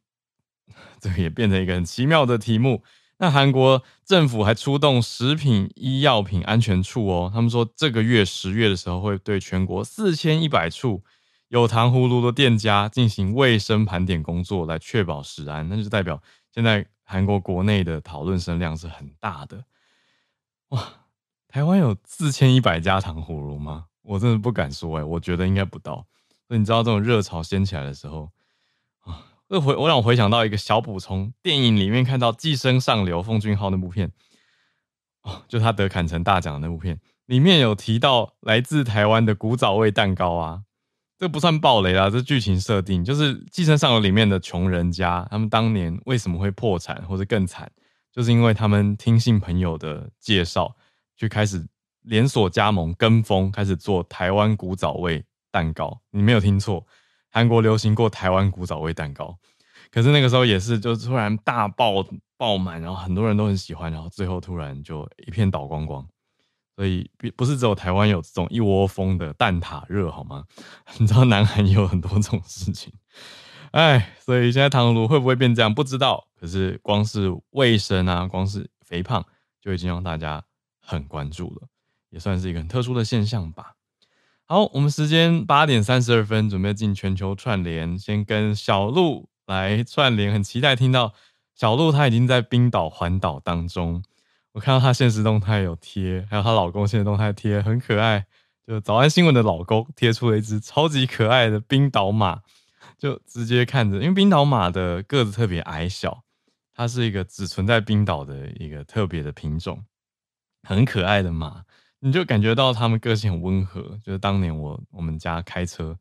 [1.01, 2.83] 这也变成一个很奇妙的题目。
[3.17, 11.03] 那韩国政府还出动食品医药品安全处哦，他们说这个月十月的时候会对全国四千一百处
[11.47, 15.67] 有糖葫芦的店家进行卫生盘点工作，来确保食安。
[15.69, 19.63] 那就代表现在韩国国内的讨论声量是很大的。
[20.73, 20.83] 哇，
[21.47, 23.85] 台湾有四千一百家糖葫芦吗？
[24.01, 26.07] 我真的不敢说哎、我觉得应该不到。
[26.47, 28.31] 所以你知道这种热潮掀起来的时候
[29.01, 34.11] 啊，我回我让我回想到一个小补充，电影里面看到《寄生上流》奉俊昊那部片，
[35.21, 40.63] 哦，就他得坎城大奖的那部片，里面有提到来自台湾的古早味蛋糕啊，
[41.19, 47.71] 这不算暴雷啦，这剧情设定就是《寄生上流》里面的穷人家，他们当年为什么会破产或者更惨？
[48.13, 50.75] 就是因为他们听信朋友的介绍，
[51.17, 51.67] 就开始
[52.03, 55.99] 连锁加盟跟风，开始做台湾古早味蛋糕。
[56.11, 56.85] 你没有听错，
[57.31, 59.35] 韩国流行过台湾古早味蛋糕。
[59.89, 62.05] 可是那个时候也是，就突然大爆
[62.37, 66.07] 爆满，然后很多人都很喜欢，然后最后突然就一片倒光光。
[66.75, 70.43] 所以不是只有台湾有这种一窝蜂的蛋挞热好吗？
[70.97, 72.93] 你知道南韩也有很多这种事情。
[73.73, 75.73] 哎，所以现在糖葫芦会不会变这样？
[75.73, 76.27] 不知道。
[76.39, 79.25] 可是光是卫生啊，光是肥胖，
[79.59, 80.43] 就已经让大家
[80.79, 81.67] 很关注了，
[82.11, 83.73] 也算是一个很特殊的现象吧。
[84.45, 91.11] 好，我们时间八点三十二分，准备进全球串联，先跟小鹿来串联，很期待听到
[91.55, 94.03] 小鹿她已经在冰岛环岛当中。
[94.51, 98.27] 我看到她现实动态有贴，还有她老公现实动态贴，很可爱。
[98.67, 102.41] 就早安新闻的老公贴出了一只超级可爱的冰岛马。
[103.03, 106.23] 就直接看着，因为冰岛马的个子特别矮小，
[106.73, 109.83] 它是一个只存在冰岛的一个特别的品种，
[110.65, 111.65] 很可爱的马，
[111.99, 113.99] 你就感觉到它们个性很温和。
[114.05, 115.99] 就是当年我我们家开车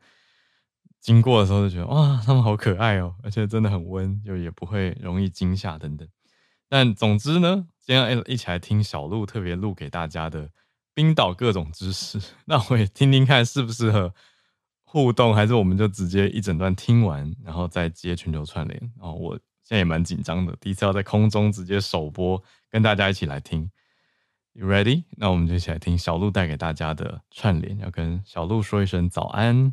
[1.01, 6.07] 经过的时候，就觉得哇，它们好可爱哦，而且真的很温，就也不会容易惊吓等等。
[6.69, 10.49] 但总之呢，今天一起来听小鹿特别录给大家的
[10.95, 14.15] 冰岛各种知识， 那我也听听看适不适合。
[14.93, 18.79] 互动还是我们就直接一整段听完，然后再接全球串联。
[19.01, 23.71] 然后我现在也蛮紧张的，第一次要在空中直接首播，跟大家一起来听。
[24.53, 25.05] You ready？
[25.17, 29.73] 那我们就一起来听小鹿带给大家的串联，要跟小鹿说一声早安。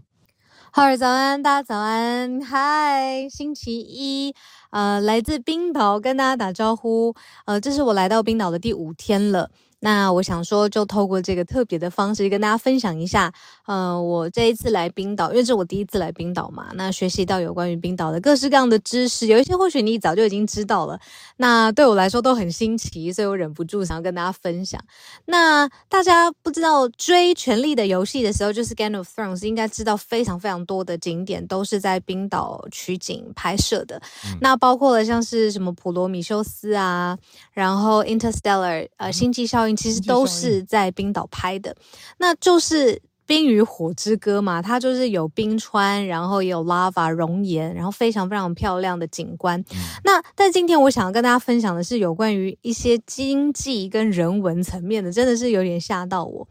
[0.71, 4.33] 哈喽，早安，大家早安，嗨，星期一，
[4.69, 7.13] 呃，来自冰岛跟大家打招呼。
[7.45, 9.51] 呃，这是我来到冰岛的第五天了。
[9.81, 13.31] 那我想说，就透过这个特别的方式跟大家分享一下，
[13.65, 20.99] 呃，我这一次来冰岛，因为这是我第一次来冰岛嘛，那学习到有关于冰岛的各式各样的知识，有一些或许你早就已经知道了，
[21.37, 24.81] 那对我来说都很新奇，所以我忍不住想要跟大家分享。
[25.25, 37.17] 那大家不知道追《权力的游戏》的时候，就是 Game of Thrones，应该知道非常非常多的景点都是在冰岛取景拍摄的，嗯、那包括了像是什么普罗米修斯啊，
[37.53, 39.68] 然后 Interstellar，呃，星际效应。
[39.75, 41.75] 其实都是在冰岛拍的，
[42.17, 49.59] 那就是《冰与火之歌》嘛，它就是有冰川，然后也有 lava 熔岩，然后非常非常漂亮的景观。
[49.71, 56.47] 嗯、那但今天我想要跟大家分享的是有关于一些经济跟人文层面的，真的是有点吓到我。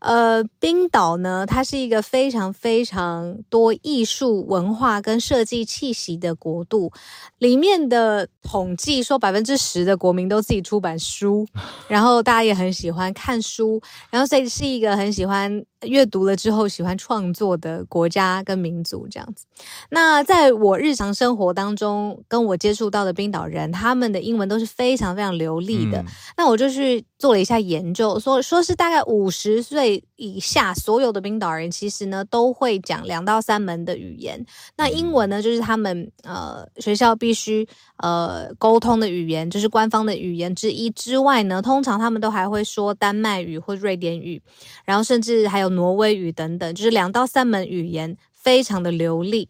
[0.00, 6.92] 呃，冰岛呢，它是一个非常非常多艺术文化跟设计气息的国度。
[7.38, 11.46] 里面的统计说，百分之十的国民都自己出版书，
[11.88, 15.64] 然后大家也很喜欢看书，然后所以是一个很喜欢。
[15.86, 19.46] 阅读了之后喜欢创作的国家跟民族这样子。
[19.88, 25.98] 那在我日常生活当中，跟我接触到的冰岛人，他们的英文都是非常非常流利的。
[26.02, 34.44] 嗯、那我就去做了一下研究，说说是大概五十岁以下所有的冰岛人，其实呢都会讲两到三门的语言。
[34.76, 37.66] 那英文呢，就是他们呃学校必须
[37.98, 44.42] 呃沟通的语言，就是官方的语言之一之外呢，通常他们都还会说丹麦语或瑞典语，
[44.84, 45.69] 然后甚至还有。
[45.70, 49.48] 挪威语等等，就是两到三门语言，非常的流利。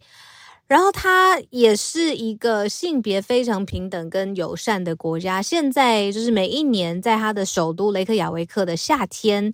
[0.71, 5.43] 然后它也是一个性别非常平等跟友善的国家。
[5.43, 9.53] 现在就是每一年在它的首都雷克雅维克的夏天。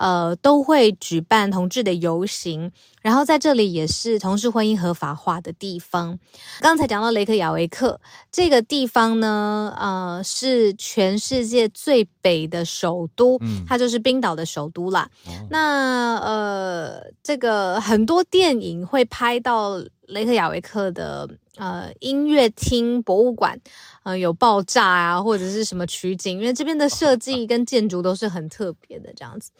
[0.00, 2.70] 呃，都会举办同志的游行，
[3.02, 6.16] 然后在这里也是同志婚姻合法化的地方。
[6.60, 8.00] 刚才讲到雷克雅维克
[8.30, 15.10] 这个地方呢，呃，是全世界最北的首都，嗯，它就是冰岛的首都啦。
[15.26, 21.28] 哦、那呃，这个很多电影会拍到雷克雅维克的。
[21.60, 23.58] 呃，音乐厅、博物馆，
[24.04, 29.50] 呃，有爆炸啊，或者是什么取景，因为这边的设计 跟建筑都是很特别的这样子。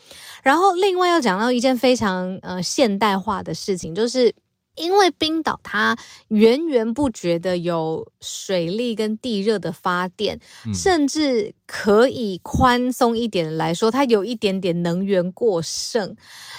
[0.44, 4.32] 然后，另外要讲到一件非常呃现代化的事情，就是
[4.78, 5.96] 因为冰岛它
[6.28, 16.16] 源源不绝的有水力跟地热的发电，嗯、甚至可以宽松一点来说，它有一点点能源过剩，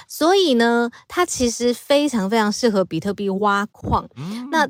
[0.07, 4.07] 所以呢，它其实非常非常适合比特币挖矿。
[4.15, 4.69] 嗯、那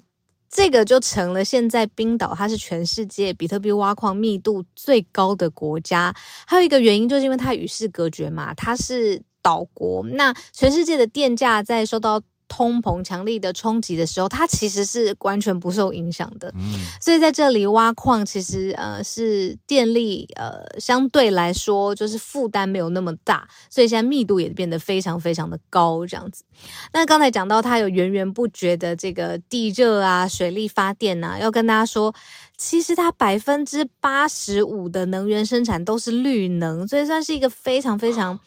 [0.49, 6.13] 这个就成了现在冰岛，它是全世界比特币挖矿密度最高的国家。
[6.47, 10.03] 还有一个原因，就是因为它与世隔绝嘛，它是岛国。
[10.07, 12.19] 那全世界的电价在受到
[12.49, 16.51] 通膨强力的冲击的时候，它其实是完全不受影响的。
[16.57, 26.43] 嗯，所以在这里挖矿，其实呃是电力呃相对来说就是负担没有那么大，所以现在密度也变得非常非常的高这样子。
[26.91, 32.13] 那刚才讲到它有源源不绝的这个地热啊、水力发电啊，要跟大家说，
[32.57, 38.39] 其实它百分之八十五的能源生产都是绿能，所以算是一个非常非常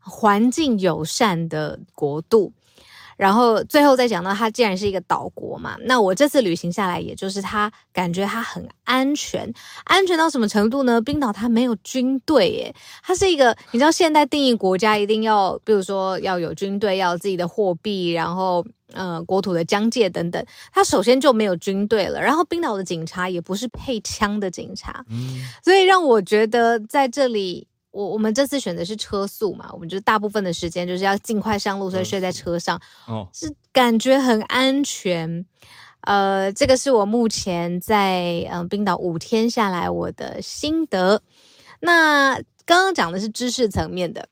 [0.00, 2.52] 环境友善的国度。
[3.16, 9.52] 然后最后再讲到它既然是一个岛国嘛，那我这次旅行下来，也就是它感觉它很安全，
[9.84, 11.00] 安全到什么程度呢？
[11.00, 27.66] 冰岛它没有军队耶，它是一个你知道现代定义国家一定要，比如说要有军队，要有自己的货币，然后呃国土的疆界等等，它首先就没有军队了，然后冰岛的警察也不是配枪的警察，嗯，所以让我觉得在这里。
[27.96, 32.78] 我我们这次选的是车速嘛，我们就大部分的时间就是要尽快上路，所以睡在车上，
[33.08, 35.46] 哦，是感觉很安全。
[36.02, 41.22] 呃，这个是我目前在嗯冰岛五天下来我的心得。
[41.80, 42.34] 那
[42.66, 44.28] 刚刚讲的是知识层面的。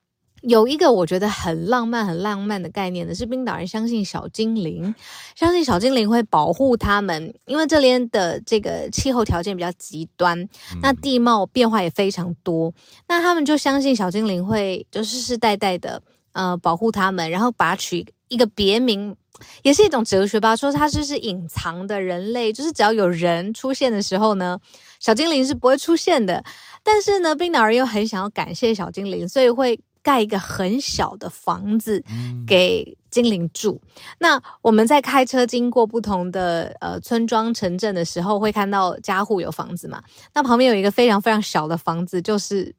[0.46, 4.94] 有一个我觉得很浪漫、很浪漫的概念呢是，冰岛人相信小精灵，
[5.34, 10.46] 相信小精灵会保护他们，因为这边的这个气候条件比较极端，
[10.82, 12.72] 那地貌变化也非常多，
[13.08, 19.16] 那他们就相信小精灵会就世世代代的呃保护他们，然后把它取一个别名，
[19.62, 24.58] 也是一种哲学吧，说它就是隐藏的人类，就是只要有人出现的时候呢，
[25.00, 26.44] 小精灵是不会出现的。
[26.82, 29.80] 但是呢，冰岛人又很想要感谢小精灵，所以会。
[30.04, 32.04] 盖一个很小的房子
[32.46, 33.80] 给精灵住。
[33.82, 33.90] 嗯。
[34.18, 40.02] 那我们在开车经过不同的呃村庄、城镇的时候，会看到家户有房子嘛？
[40.34, 42.74] 那旁边有一个非常非常小的房子，就是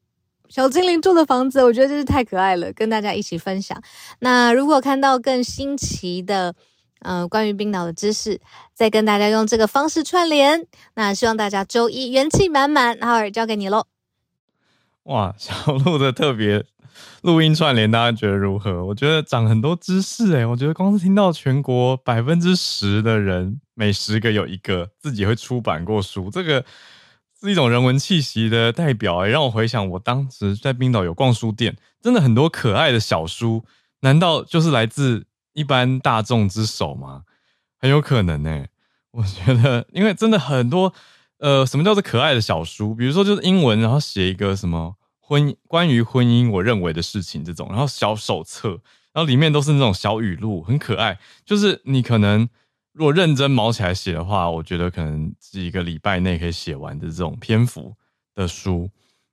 [0.48, 1.64] 小精灵住的房子。
[1.64, 3.82] 我觉得真是太可爱了，跟大家一起分享。
[4.20, 6.54] 那如果看到更新奇的
[7.00, 8.40] 呃关于冰岛的知识，
[8.74, 10.68] 再跟大家用这个方式串联。
[10.94, 13.00] 那希望大家周一元气满满。
[13.02, 13.88] 浩尔交给你喽。
[15.04, 16.66] 哇，小鹿的特别。
[17.22, 18.86] 录音串联，大家觉得如何？
[18.86, 26.64] 我觉得长很多知识诶、我觉得光是听到全国百分之十的人，每十个有一个自己会出版过书，这个
[27.42, 33.64] 是一种人文气息的代表诶、让我回想我当时在冰岛有逛书店，真的很多可爱的小书，
[34.02, 37.24] 难道就是来自一般大众之手吗？
[37.80, 38.70] 很有可能诶、
[39.12, 40.94] 我觉得，因为真的很多，
[41.40, 42.94] 呃，什么叫做可爱的小书？
[42.96, 44.96] 比如说就是英文，然后写一个什么。
[45.28, 48.70] 婚关于婚姻，我认为的事情这种，然后小手册，
[49.12, 51.18] 然后里面都是那种小语录，很可爱。
[51.44, 52.48] 就是你可能
[52.92, 57.96] 如果认真毛起来写的话，我觉得可能是一个礼拜内可以写完的这种篇幅
[58.36, 58.88] 的书。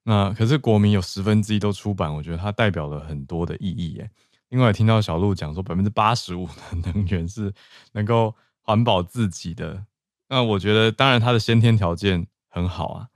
[0.05, 4.11] 那可是国民有十分之一都出版，我觉得它代表了很多的意义耶。
[4.49, 7.53] 另外听到小鹿讲说，百分之八十五的能源是
[7.93, 9.85] 能够环保自己的，
[10.29, 13.09] 那我觉得当然它的先天条件很好啊。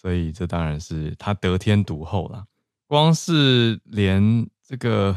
[0.00, 2.46] 所以这当然是他得天独厚了。
[2.86, 5.14] 光是连这个，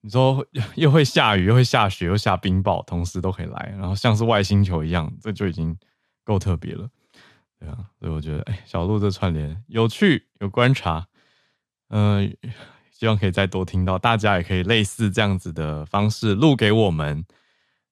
[0.00, 0.46] 你说
[0.76, 5.76] 又会下雨，又会下雪，又下冰雹，同时都可以来，然后像是外星球一样，这就已经
[6.24, 6.88] 够特别了，
[7.60, 7.76] 对啊。
[8.00, 11.06] 所以我觉得，哎，小鹿这串联有趣，有观察，
[11.90, 12.34] 嗯、
[12.90, 17.26] 希望可以再多听到，大家也可以类似这样子的方式录给我们。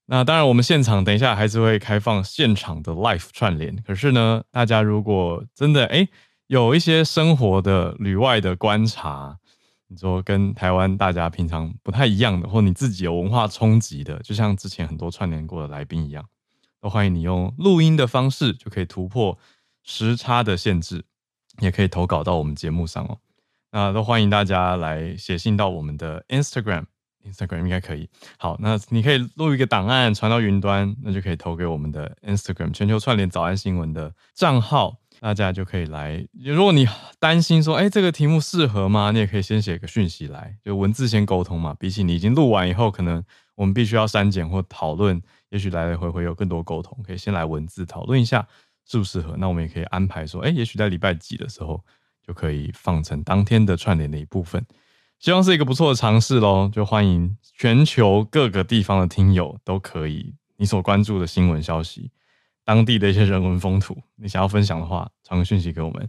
[0.09, 3.75] 那当然，我们现场等一下还是会开放现场的 live 串联。
[3.85, 6.07] 可是呢，大家如果真的哎
[6.47, 9.37] 有一些生活的旅外的观察，
[9.89, 16.25] 你说跟台湾大家平常不太一样的，或你自己有文化冲击的，就像之前很多串联过的来宾一样，
[16.81, 19.37] 都欢迎你用录音的方式就可以突破
[19.83, 21.05] 时差的限制，
[21.61, 23.19] 也可以投稿到我们节目上哦。
[23.73, 26.85] 那都欢迎大家来写信到我们的 Instagram。
[27.31, 28.09] Instagram 应该可以。
[28.39, 36.27] 好，那你可以录一个档案传到云端，那就可以投给我们的 Instagram 全球串联早安新闻的账号，大家就可以来。
[36.33, 36.87] 如果你
[37.19, 39.11] 担心说，哎、这个题目适合吗？
[39.11, 41.75] 你也可以先写个讯息来，就文字先沟通嘛。
[41.79, 43.23] 比起你已经录完以后，可能
[43.55, 45.21] 我们必须要删减或讨论，
[45.51, 48.47] 也许来来回回有更多沟通，可以先来文字讨论一下
[48.87, 49.37] 适不适合。
[49.39, 51.83] 那我们也可以安排说，哎、也许在礼拜几的时候
[52.27, 54.65] 就可以放成当天的串联的一部分。
[55.19, 62.11] 希望是一个不错的尝试喽，就欢迎全球各个地方的听友都可以，你所关注的新闻消息，
[62.65, 66.09] 当地的一些人文风土， 你想要分享的话，传个讯息给我们，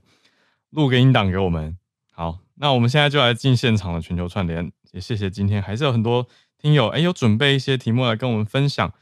[0.72, 1.78] 录个音档给我们。
[2.12, 6.28] 好，那我们现在就来进现场的全球串联，也谢谢今天还是有很多
[6.58, 8.94] 听友哎、有准备一些题目来跟我们分享。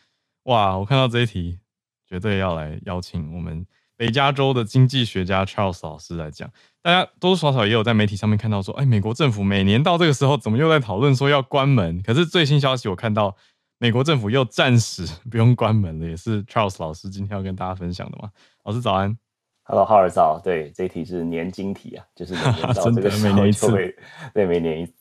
[0.43, 1.60] 哇，我看到这一题，
[2.08, 3.66] 绝对要来邀请我们。
[3.97, 6.49] 北加州的经济学家 Charles 老师来讲，
[6.81, 12.01] 大家多多少少也有在媒体上面看到说，哎，美国政府每年到这个时候，怎么又在讨论说要关门？
[12.01, 13.35] 可是最新消息我看到，
[13.77, 18.29] 美国政府又暂时 不用关门了，也是 Charles 老师今天要跟大家分享的嘛。
[18.63, 19.17] 老师早安
[19.63, 20.39] ，Hello，浩尔早。
[20.43, 23.95] 对，这一题是年金题啊，就是每年到这个 时候就会，
[24.33, 24.93] 对，每年一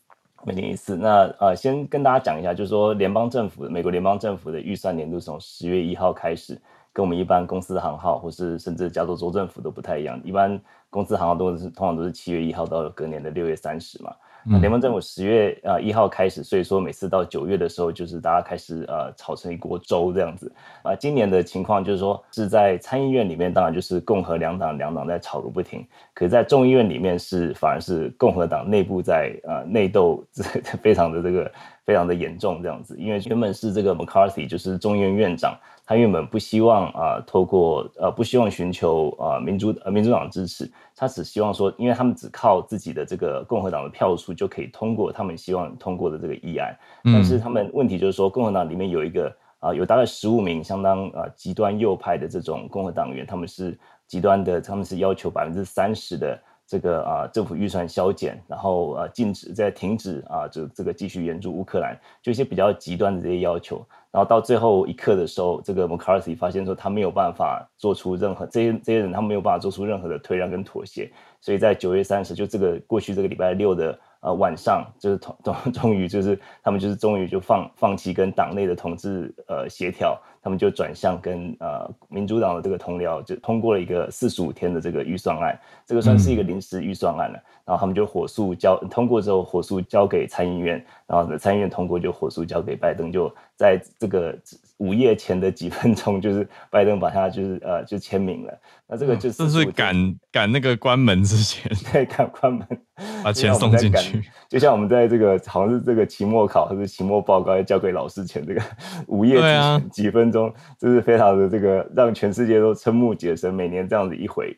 [0.44, 0.96] 每年一次。
[0.96, 6.60] 那呃，先跟大家讲一下，就是说联邦政府，美国联邦政府的预算年度从十月一号开始。
[6.94, 10.18] 跟我们一般公司行号，或是甚至加州州政府都不太一样。
[10.24, 14.14] 一般公司行号都是通常都是七月一号到隔年的六月三十嘛。
[14.46, 20.94] 那联邦政府十月啊一号开始，所以说每次到九月的时候，就是大家开始呃炒成一锅粥这样子啊。
[20.94, 30.22] 今年的情况就是说是在参议院里面，当然就是共和两党两党在吵个不停，可是在众议院里面是反而是共和党内部在呃内斗，
[30.82, 31.50] 非常的这个
[31.84, 35.58] 非常的严重这样子，因为原本是这个 McCarthy 就是众议院院长。
[35.86, 40.66] 他原本不希望啊、呃，透过呃，不希望寻求啊、呃、民主呃民主党支持，
[40.96, 46.74] 他只希望说，因为他们只靠自己的这个共和党的票数就可以通过他们希望通过的这个议案。
[47.02, 49.28] 但是他们问题就是说，共和党里面有一个
[49.58, 63.84] 啊、呃，有大概十五名相当啊极端右派的这种共和党员，他们是极端的，他们是要求百分之三十的这个啊政府预算削减，然后啊禁止再停止啊这这个继续援助乌克兰，就一些比较极端的这些要求。
[64.10, 71.10] 然后到最后一刻的时候，这个 McCarthy 发现说他没有办法做出任何这些这些人他没有办法做出任何的退让跟妥协，
[71.40, 87.38] 所以在九月三十就这个过去这个礼拜六的呃晚上，就是同终 终于就是他们就是终于就放放弃跟党内的同志呃协调，他们就转向跟呃民主党的这个同僚就通过了一个四十五天的这个预算案，这个算是一个临时预算案了。
[87.66, 94.36] 然后他们就火速交通过之后，火速交给参议院，然后参议院通过就火速交给拜登，就在这个
[94.78, 98.52] 午夜前的几分钟， 就是拜登把他就是呃就签名了。
[98.88, 99.94] 那这个就是这是赶
[100.32, 102.66] 赶那个关门之前， 对，赶关门
[103.22, 108.62] 把钱送进去，就像我们在这个好像是这个期末考或者期末报告要交给老师前，这个
[109.06, 113.52] 午夜之前几分钟，这是非常的这个让全世界都瞠目结舌。
[113.52, 114.56] 每年这样子一回，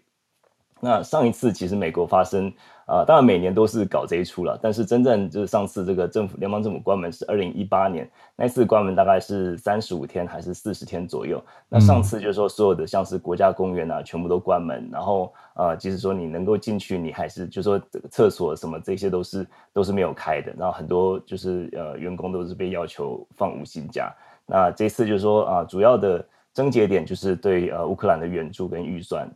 [0.80, 2.52] 那上一次其实美国发生。
[2.86, 11.42] 啊、呃，当然每年都是搞这一出了，但是真正就是上次这个政府联邦政府关门是二零一八年，那次关门大概是三十五天还是四十天左右。
[11.68, 24.14] 那上次就是说所有的像是国家公园啊，全部都关门，然后呃，即使说你能够进去，你还是就是说这个厕所什么这些都是都是没有开的，然后很多就是呃员工都是被要求放无薪假。
[24.46, 26.24] 那这次就是说啊、呃，主要的
[26.54, 29.28] 症结点就是对呃乌克兰的援助跟预算。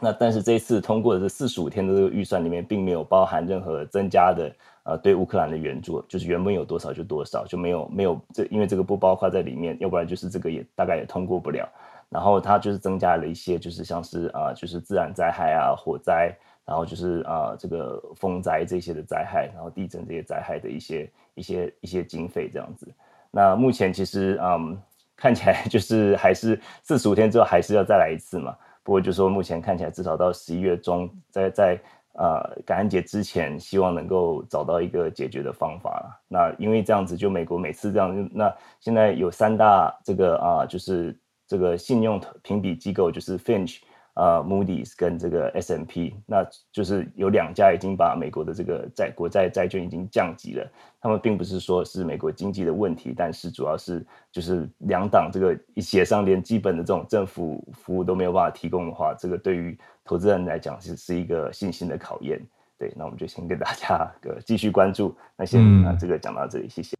[0.00, 11.66] 那但是这次通过的这四十五天的这个预算里面，并没有包含任何增加的呃对乌克兰的援助，就是原本有多少就多少，就没有没有这因为这个不包括在里面，要不然就是这个也大概也通过不了。
[12.10, 16.32] 然后它就是增加了一些，就是像是啊、就是自然灾害啊火灾，
[16.64, 22.86] 然后就是啊、这个风灾这些的灾害，然后地震这些灾害的一些一些一些经费这样子。
[23.30, 24.78] 那目前其实嗯
[25.16, 28.54] 看起来 就是还是四十五天之后还是要再来一次嘛。
[28.86, 31.80] 不过就说目前看起来，至少到十一月中，在在
[32.12, 36.16] 呃感恩节之前，希望能够找到一个解决的方法。
[36.28, 41.18] 那因为这样子，就美国每次这样，那现在有三大这个啊、就是
[41.48, 43.80] 这个信用评比机构，就是 Fitch。
[44.16, 46.42] 呃，Moody's 跟这个 S&P，那
[46.72, 50.66] 就是有两家已经把美国的这个债国债债券已经降级了。
[51.02, 62.40] 他们并不是说是美国经济的问题，但是主要是就是两党这个一协商，连基本的这种政府服务都没有办法提供的话，这个对于投资人来讲是是一个信心的考验。
[62.78, 65.14] 对，那我们就先跟大家个继续关注。
[65.36, 66.96] 那先啊，这个讲到这里，谢谢。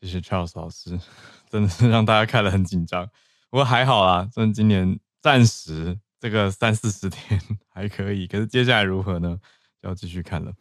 [0.00, 0.98] 谢谢 Charles 老师，
[1.50, 3.06] 真的是让大家看了很紧张。
[3.50, 5.98] 不过还好啦，真的今年暂时。
[6.22, 9.40] 这个三四十天 还可以，可是接下来如何呢？
[9.82, 10.52] 就要继续看了。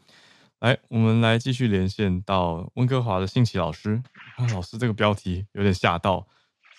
[0.60, 4.02] 来，我们来继续连线到温哥华的信奇老师。
[4.38, 6.26] 啊，老师，这个标题有点吓到，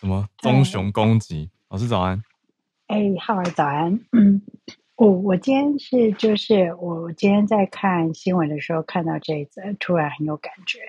[0.01, 1.49] 什么棕熊攻击？
[1.69, 2.25] 老师早安。
[2.89, 4.01] 哎，浩儿早安。
[4.11, 4.43] 嗯，
[4.97, 10.81] 我我今天是就是我今天在看新闻的时候看到这一则，突然很有感觉。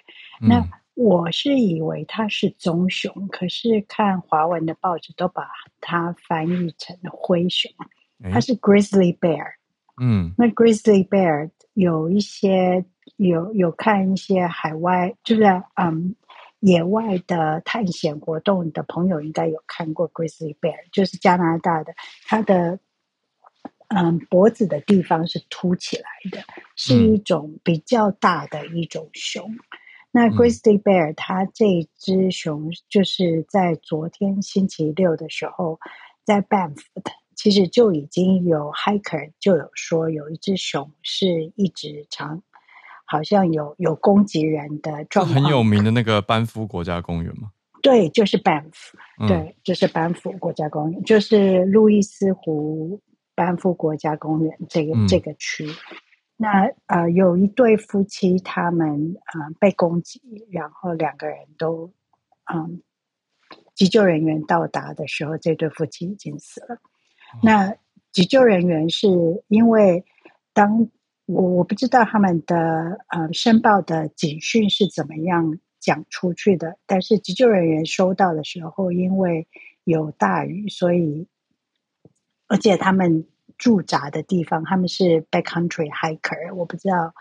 [0.41, 5.49] 嗯、那我是以为它是棕熊，可是看华文的报纸都把
[5.81, 7.71] 它翻译成灰熊，
[8.31, 9.43] 它是 grizzly bear。
[9.99, 12.85] 嗯，那 grizzly bear 有一些
[13.17, 15.43] 有有看一些海外，就是
[15.75, 16.15] 嗯
[16.59, 21.93] 野外的探险活动的朋友应该有看过 grizzly bear，就是加拿大的，
[22.25, 22.79] 它的
[23.87, 26.43] 嗯脖子的地方是凸起来的，
[26.75, 29.55] 是一种比较大的一种熊。
[30.15, 35.79] 那 Grizzly Bear，它这只熊就是在昨天星期六的时候，
[36.23, 42.43] 在 Banff 的，其实就已经有 hiker 就有说有一只熊是一直长，
[43.05, 45.43] 好像有有攻击人的状况。
[45.43, 47.49] 很有名的那个班夫国家公园吗？
[47.81, 48.91] 对，就是 Banff，
[49.27, 53.01] 对，就是班夫国家公园，嗯、就是路易斯湖
[53.33, 55.67] 班夫国家公园这个、嗯、这个区。
[56.43, 60.21] 那呃，有一对夫妻，他们呃被攻击，
[60.51, 61.93] 然后两个人都
[62.53, 62.81] 嗯，
[63.73, 66.77] 急救人员到达的时候，这对夫妻已经死了。
[67.41, 67.73] 那
[68.11, 69.07] 急救人员是
[69.47, 70.03] 因为
[70.51, 70.89] 当
[71.27, 79.47] 我我不知道他们的呃申报的警讯是怎么样讲出去的，但是急救人员收到的时候，因为
[79.85, 81.25] 有大雨，所以
[82.47, 83.25] 而且他们
[83.63, 87.13] 驻扎的地方，他们是 backcountry hiker，我不知道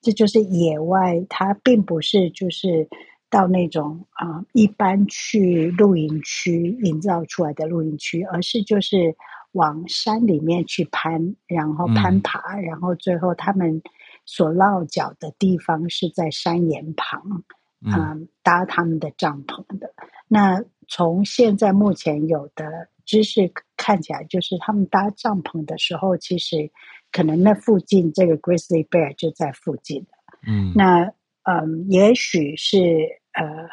[0.00, 2.88] 这就是野外，它并不是就是
[3.28, 9.16] 到那种啊、呃、一般去露营区营造出来的露营区，而是就是。
[9.52, 13.80] 往山里面去攀，然后攀爬，嗯、然后最后他们
[14.26, 17.42] 所落脚的地方是在山岩旁，
[17.82, 19.90] 嗯、呃，搭他们的帐篷的。
[20.28, 23.50] 那从现在目前有的知识
[23.88, 26.70] 看起来，就是他们搭帐篷的时候，其实
[27.10, 30.04] 可能那附近这个 grizzly bear 就在附近。
[30.46, 31.04] 嗯，那
[31.44, 32.76] 嗯、呃，也许是
[33.32, 33.66] 呃。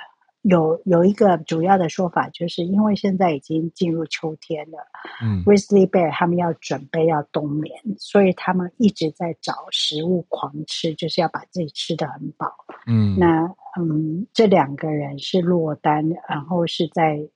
[0.48, 4.78] 有有一个主要的说法，就是因为现在已经进入秋天了，
[5.24, 12.54] 嗯，Grizzly Bear 他们要准备要冬眠，所以他们一直在找食物狂吃，就是要把自己吃得很饱。
[12.86, 17.28] 嗯，那嗯，这两个人是落单，然后是在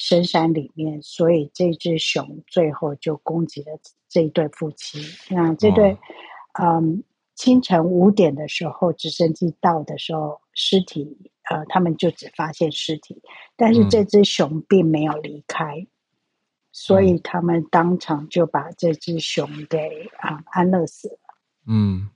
[0.00, 3.78] 深山里面，所以这只熊最后就攻击了
[4.08, 4.98] 这一对夫妻。
[5.28, 5.92] 那这对，
[6.54, 11.30] 哦、嗯，清晨五点的时候，直升机到的时候，尸体。
[11.50, 13.20] 呃，他们就只发现尸体，
[13.56, 15.88] 但是这只熊并没有离开，嗯、
[16.70, 21.18] 所以他们当场就把这只熊给啊、呃、安乐死了。
[21.66, 22.08] 嗯，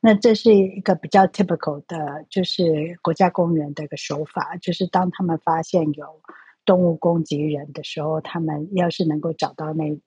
[0.00, 6.20] 那这是一个比较 typical 的，就是国家公园的一个手法，就是当他们发现有
[6.64, 9.98] 动物攻击人的时候，他们要是能够找到那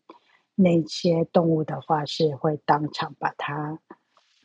[0.55, 3.80] 那些动物的话，是会当场把它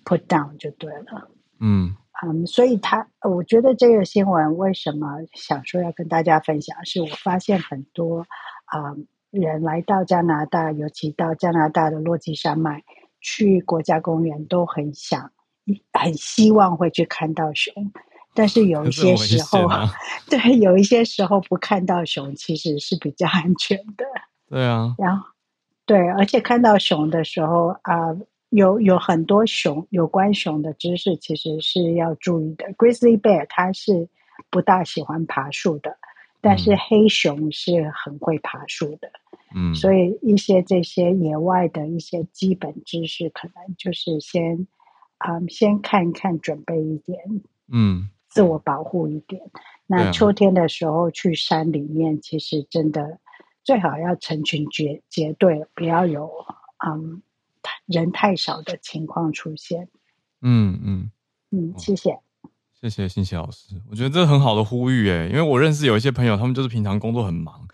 [0.05, 1.31] put down 就对了。
[1.61, 1.97] 嗯。
[2.25, 8.25] 嗯，所以他，我觉得这个新闻为什么想说要跟大家分享，是我发现很多
[8.67, 12.85] 啊、嗯、人来到加拿大，尤其到加拿大的落基山脉
[13.21, 15.33] 去国家公园，都很想、
[15.93, 17.75] 很希望会去看到熊，
[18.35, 19.91] 但是有一些时候，啊、
[20.29, 24.05] 对，有一些时候不看到熊其实是比较安全的。
[24.49, 25.27] 对啊，然后
[25.87, 28.17] 对，而且看到熊的时候啊。
[28.55, 32.67] 有有很多熊有关熊的知识，其实是要注意的。
[32.75, 34.11] Grizzly bear 它是
[34.51, 35.97] 不大喜欢爬树的，
[36.43, 39.11] 但是黑熊是很会爬树的。
[39.55, 44.67] 嗯，所以一些这些野外的一些基本知识，可能就是先
[45.17, 47.19] 啊、嗯，先看一看，准备一点，
[47.73, 49.43] 嗯，自我保护一点。
[49.87, 53.19] 那秋天的时候去山里面，其实真的
[53.63, 56.31] 最好要成群结结队，不要有
[56.87, 57.23] 嗯。
[57.87, 59.89] 人太少的情况出现，
[60.41, 61.11] 嗯嗯
[61.53, 62.19] 嗯，谢谢，
[62.73, 67.69] 谢谢欣喜老师，我觉得这很好的呼吁诶，因为我认识有一些朋友，他们就是平常工作很忙，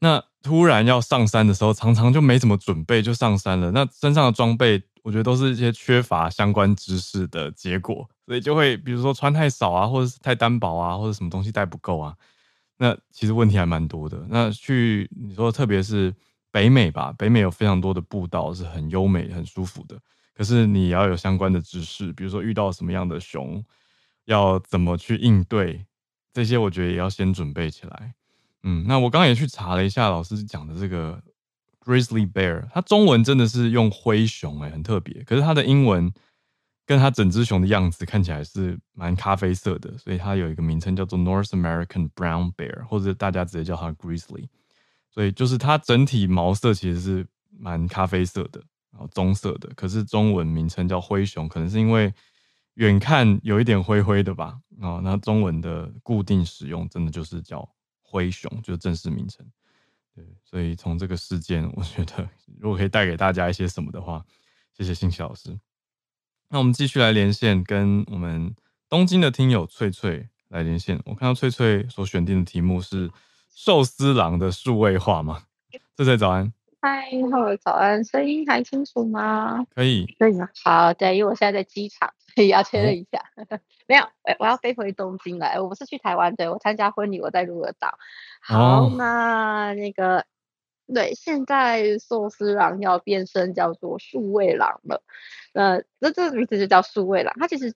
[0.00, 12.14] 那突然要上山的时候，常常就没怎么准备就上山了，那身上的装备，我觉得都是一些缺乏相关知识的结果，所以就会比如说穿太少啊，或者是太单薄啊，或者什么东西带不够啊，
[12.76, 14.26] 那其实问题还蛮多的。
[14.28, 16.14] 那去你说特别是。
[16.50, 20.00] 北美吧，北美有非常多的步道是很优美、很舒服的。
[20.34, 23.62] 可是你要有相关的知识，比如说遇到什么样的熊，
[24.24, 25.84] 要怎么去应对，
[26.32, 28.14] 这些我觉得也要先准备起来。
[28.62, 31.22] 嗯，那我刚刚也去查了一下老师讲的这个
[31.88, 35.24] grizzly bear，它中文真的是用灰熊，欸，诶，很特别。
[35.24, 36.12] 可是它的英文
[36.84, 44.48] 跟它整只熊的样子看起来是蛮咖啡色的，所以它有一个名称叫做 North American Brown Bear，或者大家直接叫它 grizzly。
[45.10, 47.26] 所以就是它整体毛色其实是
[47.58, 48.62] 蛮咖啡色的，
[48.92, 49.70] 然后棕色的。
[49.74, 52.12] 可是中文名称叫灰熊，可能是因为
[52.74, 54.58] 远看有一点灰灰的吧。
[54.80, 57.66] 啊，那中文的固定使用真的就是叫
[58.02, 59.44] 灰熊，就是正式名称。
[60.18, 64.24] 对，所以从这个事件，我觉得如果可以带给大家一些什么的话，
[64.76, 65.56] 谢谢欣喜老师。
[66.48, 68.54] 那我们继续来连线，跟我们
[68.88, 71.00] 东京的听友翠翠来连线。
[71.04, 73.10] 我看到翠翠所选定的题目是。
[73.50, 75.42] 寿司郎的数位化吗？
[75.96, 79.66] 翠翠早安，嗨，好，早安，声音还清楚吗？
[79.74, 80.48] 可以，可以吗？
[80.62, 83.18] 好，对，因为我现在在机场，所以要确认一下。
[83.34, 83.58] 哦、
[83.88, 84.04] 没有，
[84.38, 85.58] 我要飞回东京来。
[85.58, 87.98] 我不是去台湾，对，我参加婚礼，我在鹿儿岛。
[88.40, 90.24] 好，哦、那那个，
[90.94, 95.02] 对，现在寿司郎要变身叫做数位郎了。
[95.52, 97.74] 那那这个名字就叫数位郎，它其实，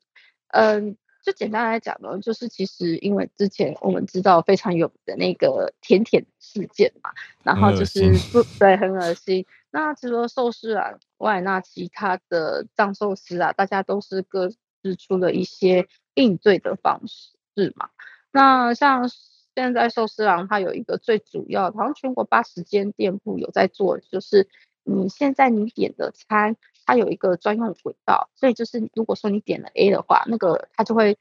[0.49, 0.97] 嗯。
[1.25, 7.13] 就简单来讲呢，就是其实因为之前我们知道非常有的那个甜甜事件嘛，
[7.45, 9.47] 然后就是不对，很恶心。
[9.71, 14.51] 那除了寿司啊外，那其他的藏寿司啊，大家都是各
[14.83, 17.89] 自出了一些应对的方式嘛。
[18.31, 19.09] 那像
[19.55, 24.49] 现在寿司郎它有一个最主要，好像全国八十间店铺有在做，就是
[24.85, 31.19] 你现在你点的餐，它有一个专用轨道，所以就是如果说你点了 A 的话，那个它就会，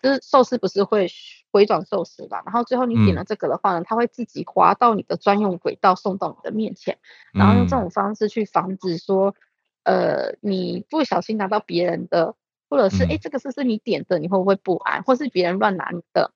[0.00, 1.08] 就是寿司不是会
[1.50, 6.98] 回转寿司嘛，然后最后你点了这个的话呢，它会自己滑到你的专用轨道送到你的面前，
[7.32, 9.34] 然后用这种方式去防止说，
[9.82, 12.36] 呃，你不小心拿到别人的，
[12.70, 16.32] 或者是哎，这个是不是你点的，你会不会不安，或是别人乱拿你的？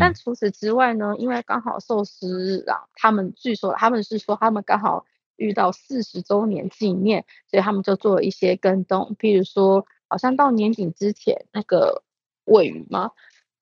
[0.00, 12.02] 但除此之外呢，因为刚好寿司啊，他们据说他们是说他们刚好遇到四十周年纪念，所以他们就做了一些跟动，譬如说好像到年底之前那个
[12.46, 13.10] 鮪鱼吗？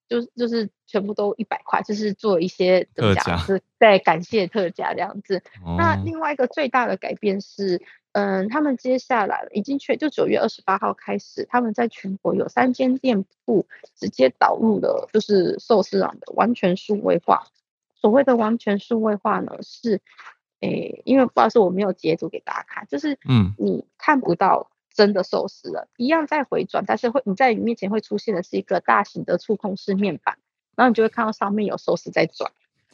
[0.07, 5.41] 就是就是全部都一百块，就是做一些怎么讲，特价是在感谢特价这样子。
[5.65, 7.81] 哦、那另外一个最大的改变是，
[8.11, 13.65] 嗯，他们接下来已经确就九月二十八号开始，他们在全国有三间店铺
[13.95, 17.47] 直接导入了就是寿司郎的完全数位化。
[17.95, 20.01] 所谓的完全数位化呢，是，
[20.59, 24.69] 诶、欸，因为不知道是我没有截图给大家看，就是嗯，你看不到。
[24.95, 30.39] 真的寿司了，一样在回转，但是会你在你面前会出现的是一个大型的触控式面板，
[30.75, 32.51] 然后你就会看到上面有寿司在转，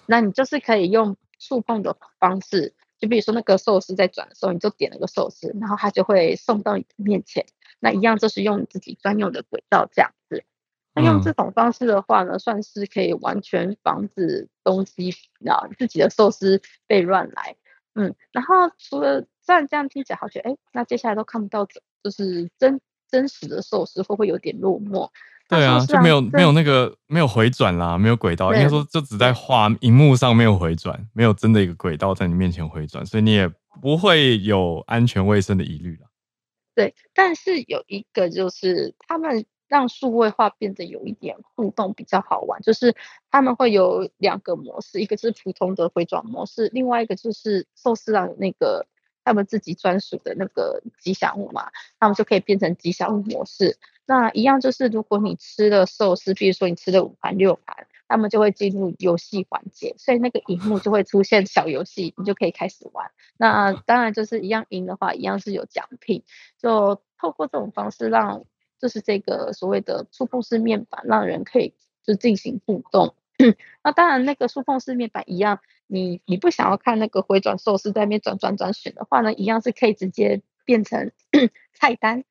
[0.08, 7.46] 那你就是可以用触碰的方式，就比如说那个寿司在转的时候，你就点了个寿司，然后它就会送到你的面前，
[7.80, 10.44] 那一样就是用你自己专用的轨道这样子。
[10.94, 15.12] 那用这种方式的话呢，算是可以完全防止东西
[15.48, 17.56] 啊自己的寿司被乱来。
[17.94, 21.66] 嗯，然后除了虽然这样听起来好像，哎，那接下来都看不到
[22.04, 22.80] 就是真
[23.10, 25.10] 真实的寿司会不会有点落寞？
[25.50, 36.08] 对啊，就没有没有那个没有回转啦，没有轨道，应该说就只在画荧幕上没有回转，没有真的一个轨道在你面前回转，所以你也不会有安全卫生的疑虑了。
[36.74, 42.96] 对，但是有一个就是他们让数位化变得有一点互动比较好玩，就是
[43.30, 48.88] 他们会有两个模式，一个是普通的回转模式，另外一个就是寿司郎那个。
[49.24, 53.78] 他们自己专属的那个吉祥物嘛，他们就可以变成吉祥物模式。
[54.06, 63.12] 那一样就是，如果你吃了寿司，比如说你吃了五盘六盘，他们就会进入游戏环节，所以那个荧幕就会出现小游戏，你就可以开始玩。
[63.38, 66.24] 那当然就是一样赢的话，一样是有奖品。
[66.58, 68.44] 就透过这种方式，让
[68.80, 73.16] 就是这个所谓的触碰式面板，让人可以就进行互动。
[73.84, 81.12] 那当然，那个触碰式面板一样，你你不想要看那个回转寿司在那边转转转选的话呢，一样是可以直接变成
[81.74, 82.24] 菜单，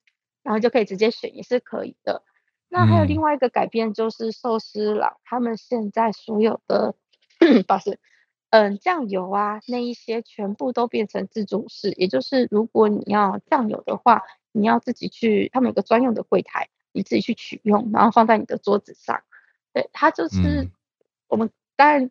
[0.42, 2.22] 然后就可以直接选，也是可以的。
[2.68, 6.94] 那还有另外一个改变就是寿司郎他们现在所有的，
[7.66, 7.98] 不是，
[8.50, 19.22] 嗯，酱油啊那一些全部都变成自助式，也就是如果你要酱油的话，你要自己去，他们有个专用的柜台，你自己去取用，然后放在你的桌子上。
[19.72, 20.70] 对，它就是。
[21.30, 22.10] 嗯我们当然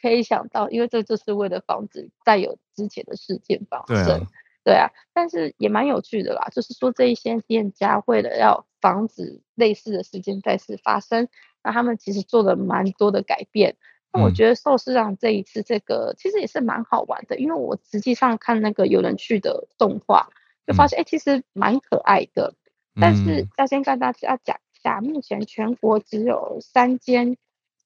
[0.00, 4.04] 可以想到，因为这就是为了防止再有之前的事件发生。
[4.04, 4.26] 对啊，
[4.64, 11.26] 对啊，但是也蛮有趣的啦，就是说这一些店家为了要防止类似的事件再次发生，
[11.64, 13.74] 那他们其实做了蛮多的改变。
[14.12, 20.28] 那我觉得寿司郎这一次这个其实也是蛮好玩的，因为我实际上看那个有人去的动画，
[20.66, 22.54] 就发现哎、嗯，其实蛮可爱的。
[23.00, 27.36] 但是要先跟大家讲一下，目前全国只有三间。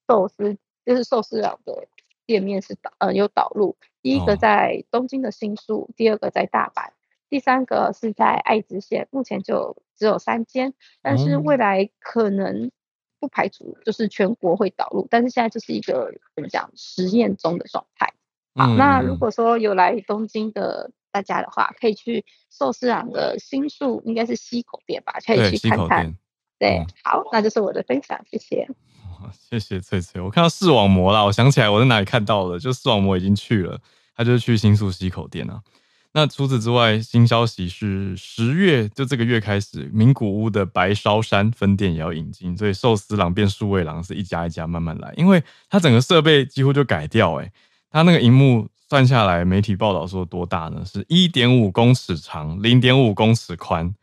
[0.06, 1.88] 寿司就是寿司郎的
[2.26, 6.90] 店面是导呃有导入，第一个在东京的新宿，第二个在大阪，
[7.28, 12.70] 第三个是在爱知县，目前就只有三间，但是未来可能
[13.18, 18.12] 不排除就是全国会导入，但是现在就是一个怎么讲实验中的状态。
[18.54, 26.16] 好，那如果说有来东京的大家的话，可以去寿司郎的新宿，应该是西口店吧，可以去看看。
[26.58, 28.68] 对，好，那就是我的分享，谢谢。
[29.32, 33.78] 谢谢翠翠，我看到视网膜啦，我想起来我在哪里看到了，就视网膜已经去了，
[34.16, 35.60] 他就是去新宿西口店啊。
[36.12, 47.52] 那除此之外，新消息是十月就这个月开始，名古屋的白烧山分店也要引进，所以寿司郎变数位郎是一家一家慢慢来，因为它整个设备几乎就改掉，诶，
[47.90, 50.82] 它那个荧幕算下来，媒体报道说多大呢？
[50.86, 53.94] 是一点五公尺长，零点五公尺宽。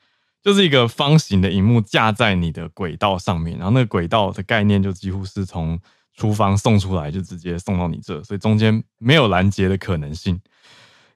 [0.44, 5.80] 就是一个方形的荧幕架在你的轨道上面，然后那个轨道的概念就几乎是从
[6.16, 10.40] 厨房送出来，就直接送到你这，所以中间没有拦截的可能性。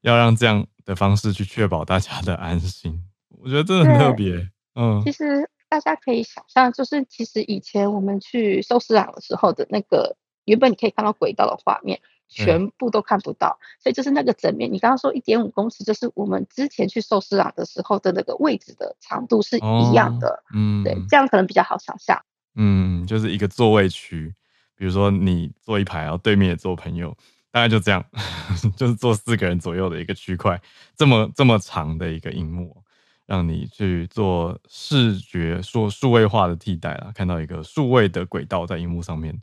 [0.02, 3.04] 要让这样的方式去确保大家的安心，
[3.42, 4.50] 我觉得真的很特别。
[4.76, 10.16] 嗯，其实大家可以想象，就是其实以前我们去寿司郎的时候的那个，
[10.46, 12.00] 原本你可以看到轨道的画面。
[12.28, 14.72] 全部都看不到，所以就是那个整面。
[14.72, 20.44] 你刚刚说一点五公尺，就是我们之前去寿司郎的时候的那个位置的长度是一样的。
[20.54, 22.22] 嗯，对，这样可能比较好想象。
[22.56, 24.34] 嗯，就是一个座位区，
[24.76, 27.16] 比如说你坐一排，然后对面也坐朋友，
[27.52, 28.04] 大概就这样，
[28.76, 30.62] 就是坐四个人左右的一个区块，
[30.96, 32.84] 这么这么长的一个荧幕。
[33.26, 39.38] 让你去做视觉说数位化的替代了，看到一个数位的轨道在荧幕上面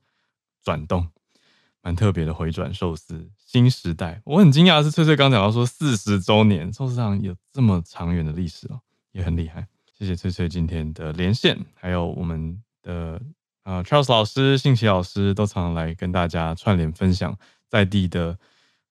[0.63, 1.07] 转动，
[1.85, 4.23] 蛮特别的回转寿司新时代。
[4.25, 8.81] 我很惊讶的是，翠翠刚讲到说四十周年寿司郎有这么长远的历史哦，
[9.13, 9.69] 也很厉害。
[9.93, 13.21] 谢谢翠翠今天的连线，还有我们的
[13.65, 17.37] 呃 Charles 老师、信奇老师都常常来跟大家串联分享
[17.69, 18.39] 在地的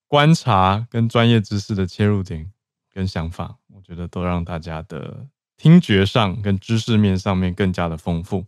[0.07, 2.51] 观察跟专业知识的切入点
[2.93, 5.25] 跟想法，我觉得都让大家的
[5.57, 8.45] 听觉上跟知识面上面更加的丰富。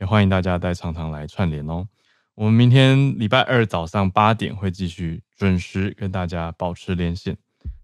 [0.00, 1.86] 也欢迎大家再常常来串联哦。
[2.36, 7.36] 我们明天礼拜二早上八点会继续准时跟大家保持连线。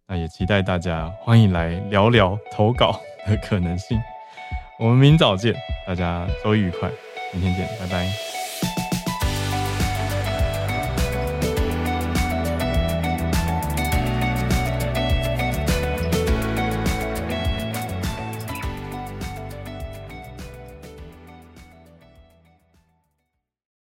[0.08, 4.00] 那也期待大家欢迎来聊聊投稿的可能性。
[4.80, 5.54] 我们明早见，
[5.86, 6.90] 大家周一愉快，
[7.32, 8.29] 明天见，拜拜。